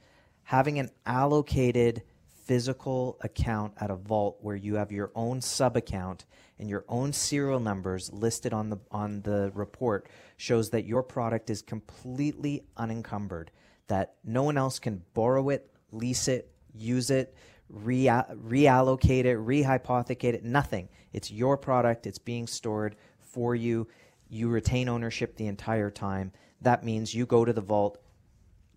[0.44, 2.04] Having an allocated
[2.44, 6.24] physical account at a vault where you have your own sub account
[6.60, 11.50] and your own serial numbers listed on the on the report shows that your product
[11.50, 13.50] is completely unencumbered
[13.88, 17.34] that no one else can borrow it lease it use it
[17.68, 20.88] re- reallocate it rehypothecate it nothing.
[21.12, 22.06] It's your product.
[22.06, 23.88] It's being stored for you
[24.28, 26.32] you retain ownership the entire time.
[26.60, 27.98] That means you go to the vault,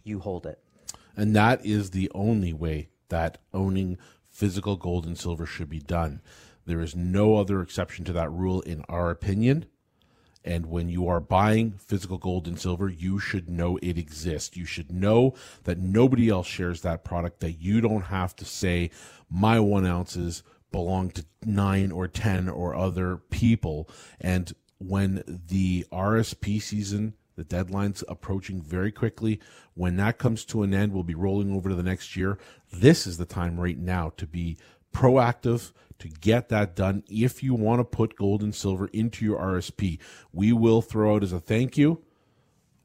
[0.04, 0.60] you hold it.
[1.16, 3.98] And that is the only way that owning
[4.30, 6.22] physical gold and silver should be done.
[6.66, 9.66] There is no other exception to that rule, in our opinion.
[10.44, 14.56] And when you are buying physical gold and silver, you should know it exists.
[14.56, 15.34] You should know
[15.64, 18.92] that nobody else shares that product, that you don't have to say,
[19.30, 23.90] my one ounces belong to nine or 10 or other people.
[24.22, 29.40] And when the RSP season, the deadline's approaching very quickly.
[29.74, 32.38] When that comes to an end, we'll be rolling over to the next year.
[32.72, 34.58] This is the time right now to be
[34.94, 37.04] proactive to get that done.
[37.10, 40.00] If you want to put gold and silver into your RSP,
[40.32, 42.04] we will throw out as a thank you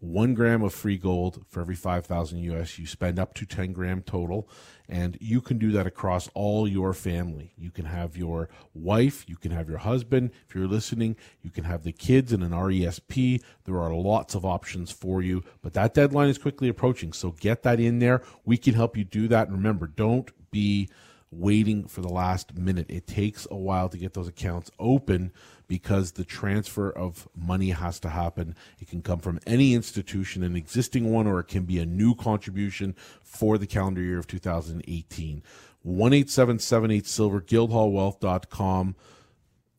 [0.03, 2.77] one gram of free gold for every 5,000 US.
[2.77, 4.49] You spend up to 10 gram total,
[4.89, 7.53] and you can do that across all your family.
[7.57, 10.33] You can have your wife, you can have your husband.
[10.49, 13.43] If you're listening, you can have the kids in an RESP.
[13.65, 17.13] There are lots of options for you, but that deadline is quickly approaching.
[17.13, 18.23] So get that in there.
[18.45, 19.47] We can help you do that.
[19.47, 20.89] And remember, don't be
[21.33, 22.87] waiting for the last minute.
[22.89, 25.33] It takes a while to get those accounts open
[25.67, 28.55] because the transfer of money has to happen.
[28.79, 32.15] It can come from any institution, an existing one, or it can be a new
[32.15, 35.43] contribution for the calendar year of 2018.
[35.83, 38.97] 1 silver guildhallwealth.com.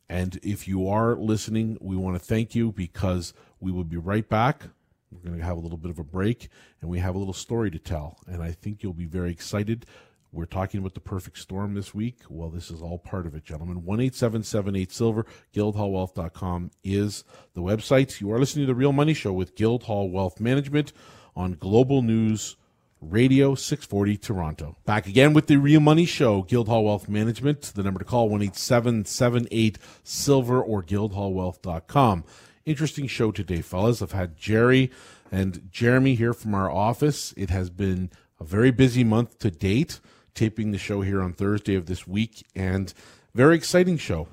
[0.09, 4.27] And if you are listening, we want to thank you because we will be right
[4.27, 4.63] back.
[5.11, 6.49] We're going to have a little bit of a break
[6.81, 8.17] and we have a little story to tell.
[8.27, 9.85] And I think you'll be very excited
[10.33, 12.21] we're talking about the perfect storm this week.
[12.27, 13.77] Well, this is all part of it, gentlemen.
[13.77, 17.23] 18778 silver, guildhallwealth.com is
[17.53, 18.19] the website.
[18.19, 20.91] You are listening to The Real Money Show with Guildhall Wealth Management
[21.35, 22.55] on Global News
[22.99, 24.77] Radio 640 Toronto.
[24.85, 27.61] Back again with The Real Money Show, Guildhall Wealth Management.
[27.61, 32.23] The number to call 18778 silver or guildhallwealth.com.
[32.65, 34.01] Interesting show today, fellas.
[34.01, 34.89] I've had Jerry
[35.31, 37.35] and Jeremy here from our office.
[37.37, 38.09] It has been
[38.39, 39.99] a very busy month to date
[40.33, 42.93] taping the show here on Thursday of this week, and
[43.33, 44.27] very exciting show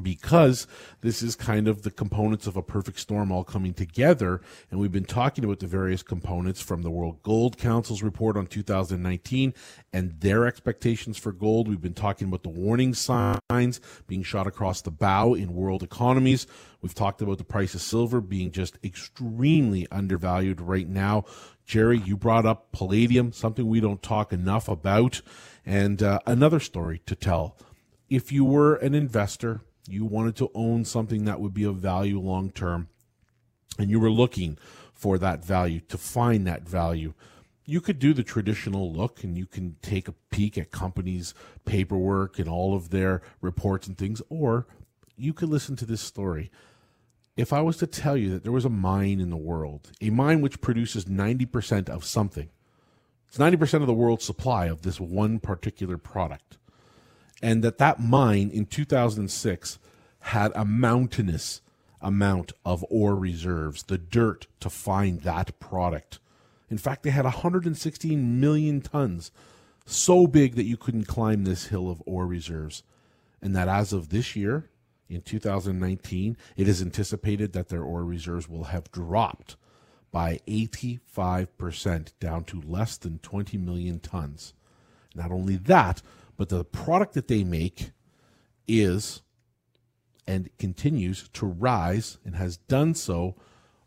[0.00, 0.66] because
[1.00, 4.40] this is kind of the components of a perfect storm all coming together.
[4.70, 8.46] And we've been talking about the various components from the World Gold Council's report on
[8.46, 9.52] 2019
[9.92, 11.68] and their expectations for gold.
[11.68, 16.46] We've been talking about the warning signs being shot across the bow in world economies.
[16.82, 21.24] We've talked about the price of silver being just extremely undervalued right now.
[21.70, 25.22] Jerry, you brought up palladium, something we don't talk enough about,
[25.64, 27.56] and uh, another story to tell.
[28.08, 32.18] If you were an investor, you wanted to own something that would be of value
[32.18, 32.88] long term,
[33.78, 34.58] and you were looking
[34.92, 37.14] for that value, to find that value,
[37.64, 41.34] you could do the traditional look and you can take a peek at companies'
[41.66, 44.66] paperwork and all of their reports and things, or
[45.16, 46.50] you could listen to this story
[47.40, 50.10] if I was to tell you that there was a mine in the world, a
[50.10, 52.48] mine which produces 90% of something,
[53.28, 56.58] it's 90% of the world's supply of this one particular product,
[57.42, 59.78] and that that mine in 2006
[60.20, 61.60] had a mountainous
[62.00, 66.18] amount of ore reserves, the dirt to find that product.
[66.68, 69.30] In fact, they had 116 million tons,
[69.86, 72.82] so big that you couldn't climb this hill of ore reserves.
[73.42, 74.68] And that as of this year,
[75.10, 79.56] in 2019, it is anticipated that their ore reserves will have dropped
[80.12, 84.54] by 85% down to less than 20 million tons.
[85.14, 86.02] Not only that,
[86.36, 87.90] but the product that they make
[88.66, 89.22] is
[90.26, 93.34] and continues to rise and has done so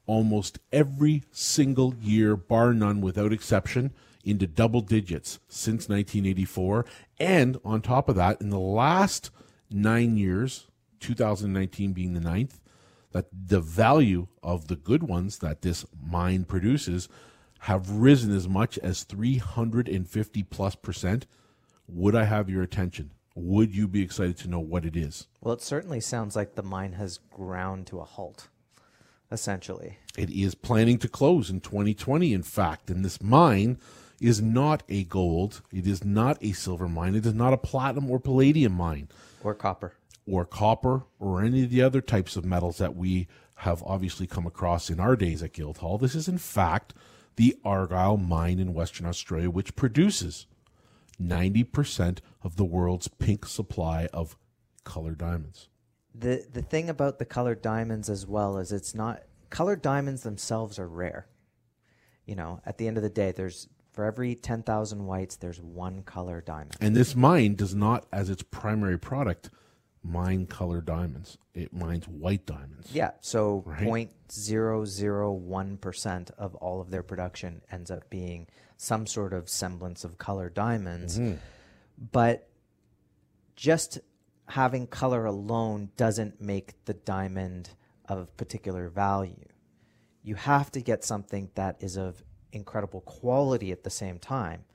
[0.05, 3.93] almost every single year, bar none, without exception,
[4.25, 6.85] into double digits since 1984.
[7.19, 9.31] And on top of that, in the last
[9.69, 10.67] nine years,
[11.03, 12.59] 2019 being the ninth,
[13.11, 17.07] that the value of the good ones that this mine produces
[17.61, 21.25] have risen as much as 350 plus percent,
[21.87, 23.11] would I have your attention?
[23.35, 25.27] Would you be excited to know what it is?
[25.41, 28.49] Well, it certainly sounds like the mine has ground to a halt,
[29.31, 29.97] essentially.
[30.17, 33.77] It is planning to close in 2020, in fact, and this mine
[34.21, 38.09] is not a gold, it is not a silver mine, it is not a platinum
[38.09, 39.09] or palladium mine.
[39.43, 39.93] Or copper.
[40.25, 44.45] Or copper, or any of the other types of metals that we have obviously come
[44.45, 45.97] across in our days at Guildhall.
[45.97, 46.93] This is, in fact,
[47.35, 50.47] the Argyle mine in Western Australia, which produces
[51.21, 54.37] 90% of the world's pink supply of
[54.83, 55.69] colored diamonds.
[56.15, 60.77] The the thing about the colored diamonds as well is it's not colored diamonds themselves
[60.77, 61.27] are rare.
[62.25, 66.01] You know, at the end of the day, there's for every 10,000 whites, there's one
[66.01, 66.77] color diamond.
[66.81, 69.51] And this mine does not, as its primary product,
[70.03, 71.37] mine colored diamonds.
[71.53, 72.91] It mines white diamonds.
[72.91, 74.09] Yeah, so Right.
[74.27, 78.47] 0.001% of all of their production ends up being
[78.77, 81.19] some sort of semblance of color diamonds.
[81.19, 81.37] Mm-hmm.
[82.11, 82.49] But
[83.55, 83.99] just
[84.47, 87.69] having color alone doesn't make the diamond
[88.09, 89.45] of particular value.
[90.21, 94.65] You have to get something that is of incredible quality at the same time.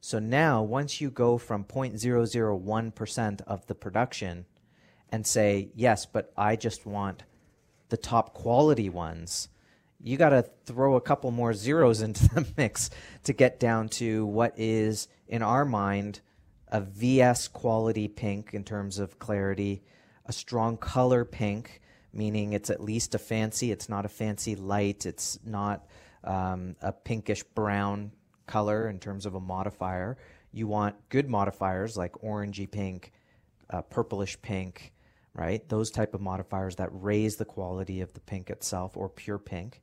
[0.00, 4.46] So now, once you go from 0.001% of the production
[5.10, 7.22] and say, yes, but I just want
[7.88, 9.48] the top quality ones,
[10.02, 12.90] you got to throw a couple more zeros into the mix
[13.24, 16.20] to get down to what is, in our mind,
[16.68, 19.82] a VS quality pink in terms of clarity,
[20.26, 21.80] a strong color pink,
[22.12, 25.86] meaning it's at least a fancy, it's not a fancy light, it's not
[26.24, 28.10] um, a pinkish brown
[28.46, 30.16] color in terms of a modifier.
[30.52, 33.12] You want good modifiers like orangey pink,
[33.70, 34.92] uh, purplish pink,
[35.36, 35.68] right?
[35.68, 39.82] Those type of modifiers that raise the quality of the pink itself or pure pink.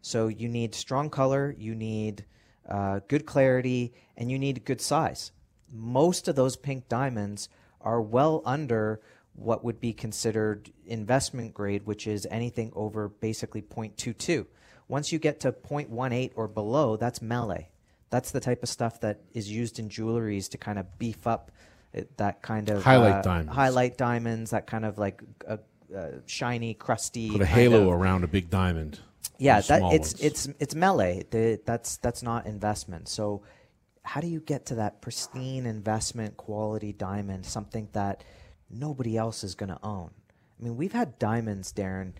[0.00, 2.24] So you need strong color, you need
[2.68, 5.32] uh, good clarity, and you need good size.
[5.72, 7.48] Most of those pink diamonds
[7.80, 9.00] are well under
[9.34, 14.46] what would be considered investment grade, which is anything over basically 0.22.
[14.86, 17.68] Once you get to 0.18 or below, that's melee.
[18.10, 21.50] That's the type of stuff that is used in jewelries to kind of beef up
[21.94, 23.52] it, that kind of Highlight uh, diamonds.
[23.54, 25.58] highlight diamonds, that kind of like a,
[25.96, 27.30] uh, shiny, crusty.
[27.30, 28.98] Put a halo of- around a big diamond.
[29.38, 30.20] yeah, that it's ones.
[30.20, 31.24] it's it's melee.
[31.30, 33.08] The, that's that's not investment.
[33.08, 33.42] So,
[34.02, 38.22] how do you get to that pristine investment quality diamond, something that
[38.70, 40.10] nobody else is going to own?
[40.60, 42.12] I mean, we've had diamonds, Darren,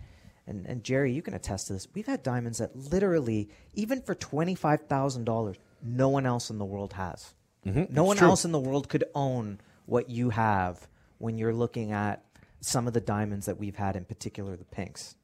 [0.47, 1.87] and and Jerry, you can attest to this.
[1.93, 6.59] We've had diamonds that literally, even for twenty five thousand dollars, no one else in
[6.59, 7.33] the world has.
[7.65, 8.27] No one true.
[8.27, 12.23] else in the world could own what you have when you're looking at
[12.59, 15.15] some of the diamonds that we've had, in particular the pinks.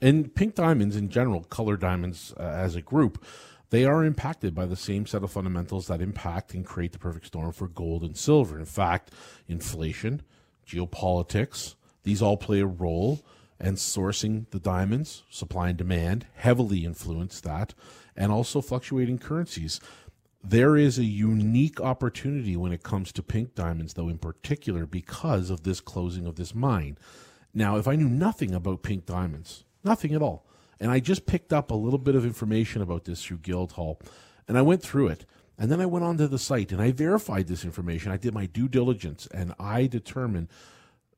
[0.00, 3.24] And pink diamonds in general, color diamonds uh, as a group,
[3.70, 7.26] they are impacted by the same set of fundamentals that impact and create the perfect
[7.26, 8.58] storm for gold and silver.
[8.58, 9.10] In fact,
[9.46, 10.22] inflation,
[10.66, 13.20] geopolitics, these all play a role.
[13.60, 17.74] And sourcing the diamonds, supply and demand, heavily influence that,
[18.16, 19.80] and also fluctuating currencies.
[20.42, 25.50] There is a unique opportunity when it comes to pink diamonds, though, in particular, because
[25.50, 26.96] of this closing of this mine.
[27.52, 30.46] Now, if I knew nothing about pink diamonds, nothing at all,
[30.78, 34.00] and I just picked up a little bit of information about this through Guildhall,
[34.46, 35.26] and I went through it,
[35.58, 38.12] and then I went onto the site and I verified this information.
[38.12, 40.48] I did my due diligence, and I determined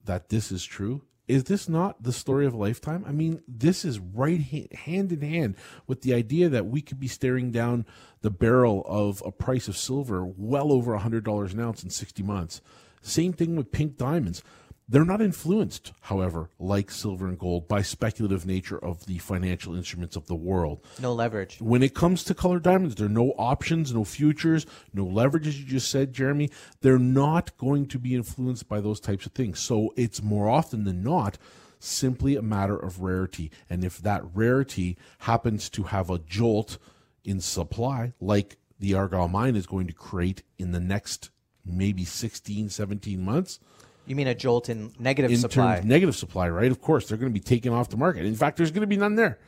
[0.04, 1.02] that this is true.
[1.30, 3.04] Is this not the story of a lifetime?
[3.06, 5.54] I mean, this is right hand in hand
[5.86, 7.86] with the idea that we could be staring down
[8.20, 12.60] the barrel of a price of silver well over $100 an ounce in 60 months.
[13.00, 14.42] Same thing with pink diamonds.
[14.90, 20.16] They're not influenced, however, like silver and gold, by speculative nature of the financial instruments
[20.16, 20.84] of the world.
[21.00, 21.58] No leverage.
[21.60, 25.60] When it comes to colored diamonds, there are no options, no futures, no leverage, as
[25.60, 26.50] you just said, Jeremy.
[26.80, 29.60] They're not going to be influenced by those types of things.
[29.60, 31.38] So it's more often than not
[31.78, 33.52] simply a matter of rarity.
[33.70, 36.78] And if that rarity happens to have a jolt
[37.24, 41.30] in supply, like the Argyle mine is going to create in the next
[41.64, 43.60] maybe 16, 17 months,
[44.06, 45.76] You mean a jolt in negative in supply?
[45.76, 46.70] terms negative supply, right?
[46.70, 48.24] Of course, they're going to be taken off the market.
[48.24, 49.38] In fact, there's going to be none there.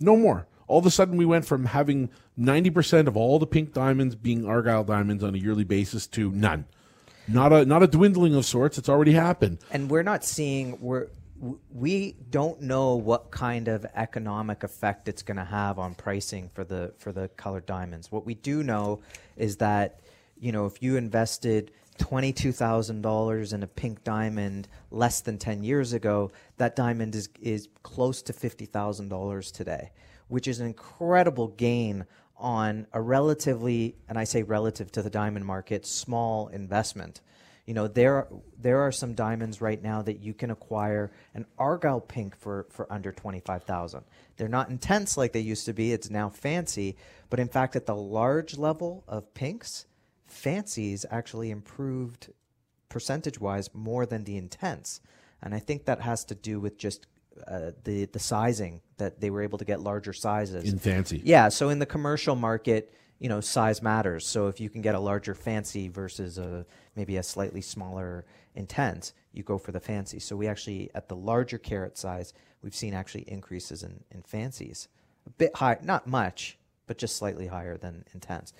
[0.00, 0.46] No more.
[0.66, 4.46] All of a sudden, we went from having 90% of all the pink diamonds being
[4.46, 6.66] Argyle diamonds on a yearly basis to none.
[7.26, 8.76] Not a not a dwindling of sorts.
[8.76, 9.58] It's already happened.
[9.70, 11.08] and we're not seeing we're
[11.72, 16.64] we don't know what kind of economic effect it's going to have on pricing for
[16.64, 18.12] the for the colored diamonds.
[18.12, 19.00] What we do know
[19.36, 20.00] is that
[20.38, 26.30] you know, if you invested $22,000 in a pink diamond less than 10 years ago,
[26.56, 29.92] that diamond is, is close to $50,000 today,
[30.28, 32.04] which is an incredible gain
[32.36, 37.20] on a relatively, and I say relative to the diamond market, small investment.
[37.66, 38.28] You know, there
[38.60, 42.92] there are some diamonds right now that you can acquire an argyle pink for for
[42.92, 44.04] under twenty five thousand.
[44.36, 45.92] They're not intense like they used to be.
[45.92, 46.96] It's now fancy,
[47.30, 49.86] but in fact, at the large level of pinks,
[50.26, 52.30] fancies actually improved
[52.88, 55.00] percentage wise more than the intense,
[55.42, 57.06] and I think that has to do with just
[57.46, 61.20] uh, the the sizing that they were able to get larger sizes in fancy.
[61.24, 64.26] Yeah, so in the commercial market, you know, size matters.
[64.26, 66.64] So if you can get a larger fancy versus a
[66.94, 70.20] maybe a slightly smaller intense, you go for the fancy.
[70.20, 74.88] So we actually at the larger carat size, we've seen actually increases in, in fancies.
[75.26, 78.52] A bit high, not much, but just slightly higher than intense.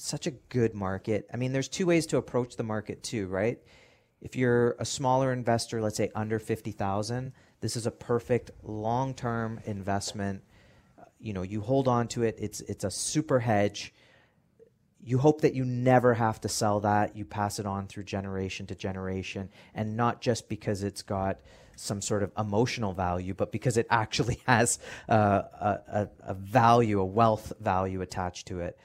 [0.00, 1.28] Such a good market.
[1.34, 3.58] I mean, there's two ways to approach the market too, right?
[4.20, 10.44] If you're a smaller investor, let's say under 50,000, this is a perfect long-term investment.
[11.18, 12.36] You know, you hold on to it.
[12.38, 13.92] It's it's a super hedge.
[15.02, 17.16] You hope that you never have to sell that.
[17.16, 21.40] You pass it on through generation to generation, and not just because it's got
[21.74, 24.78] some sort of emotional value, but because it actually has
[25.08, 28.78] uh, a, a value, a wealth value attached to it.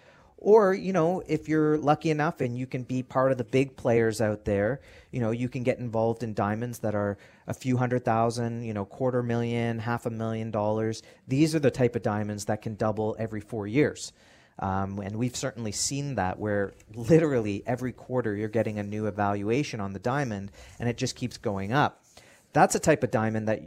[0.44, 3.78] Or, you know, if you're lucky enough and you can be part of the big
[3.78, 7.18] players out there, you know, you can get involved in diamonds that are
[7.48, 11.02] a few hundred thousand, you know, quarter million, half a million dollars.
[11.30, 14.12] These are the type of diamonds that can double every four years.
[14.60, 19.80] Um, and we've certainly seen that where literally every quarter you're getting a new evaluation
[19.80, 22.04] on the diamond and it just keeps going up.
[22.52, 23.62] That's a type of diamond that,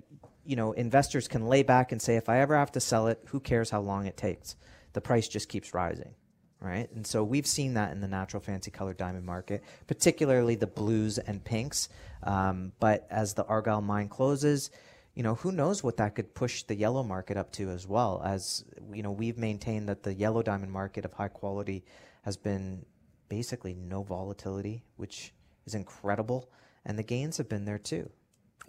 [0.45, 3.19] you know, investors can lay back and say, if I ever have to sell it,
[3.29, 4.57] who cares how long it takes?
[4.93, 6.15] The price just keeps rising
[6.61, 6.91] right?
[6.93, 11.19] And so we've seen that in the natural fancy colored diamond market, particularly the blues
[11.19, 11.89] and pinks.
[12.23, 14.71] Um, but as the Argyle mine closes,
[15.15, 18.23] you know, who knows what that could push the yellow market up to as well.
[18.25, 21.85] As you know, we've maintained that the yellow diamond market of high quality
[22.23, 22.85] has been
[23.29, 25.33] basically no volatility, which
[25.67, 26.51] is incredible,
[26.85, 28.11] and the gains have been there too.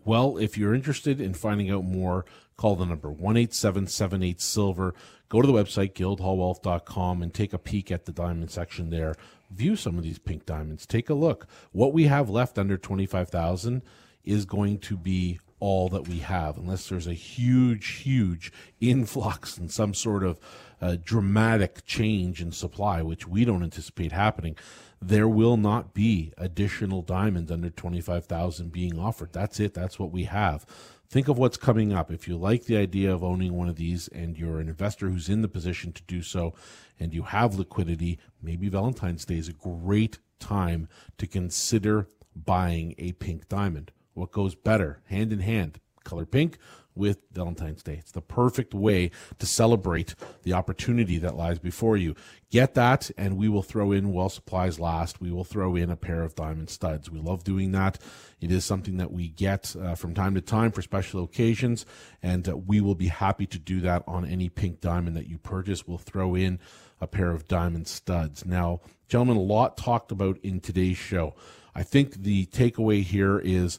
[0.06, 2.26] Well, if you're interested in finding out more,
[2.56, 4.94] call the number 18778 Silver.
[5.30, 9.16] Go to the website, guildhallwealth.com, and take a peek at the diamond section there.
[9.52, 10.86] View some of these pink diamonds.
[10.86, 11.48] Take a look.
[11.72, 13.82] What we have left under 25000
[14.24, 19.72] is going to be all that we have, unless there's a huge, huge influx and
[19.72, 20.40] some sort of
[20.80, 24.56] uh, dramatic change in supply, which we don't anticipate happening
[25.02, 29.32] there will not be additional diamonds under 25,000 being offered.
[29.32, 29.74] That's it.
[29.74, 30.66] That's what we have.
[31.10, 32.12] Think of what's coming up.
[32.12, 35.30] If you like the idea of owning one of these and you're an investor who's
[35.30, 36.54] in the position to do so
[37.00, 43.14] and you have liquidity, maybe Valentine's Day is a great time to consider buying a
[43.14, 43.92] pink diamond.
[44.18, 45.80] What goes better hand in hand?
[46.04, 46.58] Color pink
[46.96, 47.98] with Valentine's Day.
[48.00, 52.16] It's the perfect way to celebrate the opportunity that lies before you.
[52.50, 55.96] Get that, and we will throw in, while supplies last, we will throw in a
[55.96, 57.12] pair of diamond studs.
[57.12, 58.00] We love doing that.
[58.42, 61.86] It is something that we get uh, from time to time for special occasions,
[62.24, 65.38] and uh, we will be happy to do that on any pink diamond that you
[65.38, 65.88] purchase.
[65.88, 66.60] We'll throw in
[67.00, 68.46] a pair of diamond studs.
[68.46, 71.36] Now, gentlemen, a lot talked about in today's show.
[71.76, 73.78] I think the takeaway here is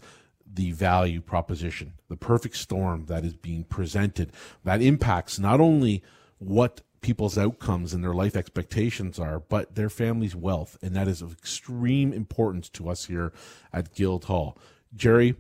[0.59, 4.33] the value proposition, the perfect storm that is being presented
[4.65, 6.03] that impacts not only
[6.39, 10.77] what people's outcomes and their life expectations are, but their family's wealth.
[10.83, 13.33] And that is of extreme importance to us here
[13.73, 14.59] at Guildhall.
[14.97, 15.37] Jerry,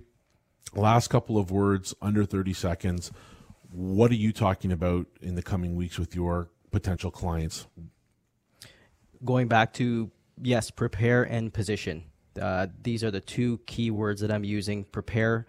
[0.72, 3.10] last couple of words under 30 seconds.
[3.72, 7.66] What are you talking about in the coming weeks with your potential clients?
[9.24, 12.04] Going back to, yes, prepare and position.
[12.38, 14.84] Uh, these are the two key words that I'm using.
[14.84, 15.46] Prepare.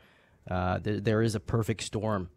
[0.49, 2.29] Uh, th- there is a perfect storm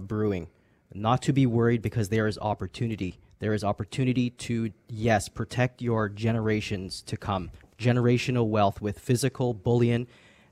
[0.00, 0.48] brewing.
[0.92, 3.18] Not to be worried because there is opportunity.
[3.40, 7.50] There is opportunity to, yes, protect your generations to come.
[7.78, 10.06] Generational wealth with physical bullion,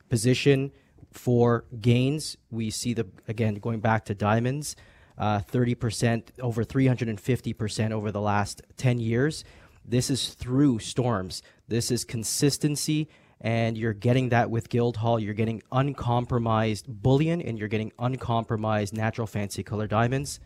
[0.09, 0.73] position
[1.13, 2.37] for gains.
[2.51, 4.77] We see the, again, going back to diamonds,
[5.17, 9.45] uh, 30%, over 350% over the last 10 years.
[9.85, 11.43] This is through storms.
[11.69, 13.09] This is consistency
[13.43, 15.19] and you're getting that with Guildhall.
[15.19, 20.41] You're getting uncompromised bullion, and you're getting uncompromised natural fancy color diamonds.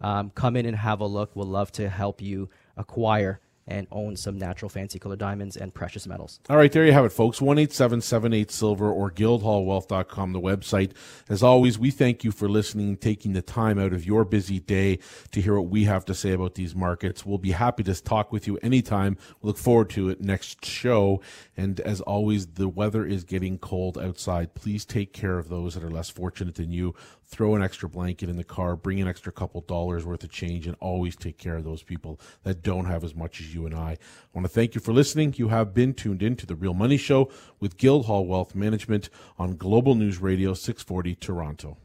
[0.00, 1.36] Um, come in and have a look.
[1.36, 3.40] We'll love to help you acquire
[3.70, 6.40] and own some natural fancy color diamonds and precious metals.
[6.50, 7.40] All right, there you have it, folks.
[7.40, 10.92] 1 Silver or guildhallwealth.com, the website.
[11.28, 14.98] As always, we thank you for listening, taking the time out of your busy day
[15.30, 17.24] to hear what we have to say about these markets.
[17.24, 19.16] We'll be happy to talk with you anytime.
[19.40, 21.22] We look forward to it next show.
[21.56, 24.54] And as always, the weather is getting cold outside.
[24.54, 26.94] Please take care of those that are less fortunate than you.
[27.30, 30.66] Throw an extra blanket in the car, bring an extra couple dollars worth of change,
[30.66, 33.74] and always take care of those people that don't have as much as you and
[33.74, 33.92] I.
[33.92, 33.98] I
[34.34, 35.34] want to thank you for listening.
[35.36, 39.56] You have been tuned in to The Real Money Show with Guildhall Wealth Management on
[39.56, 41.76] Global News Radio 640 Toronto.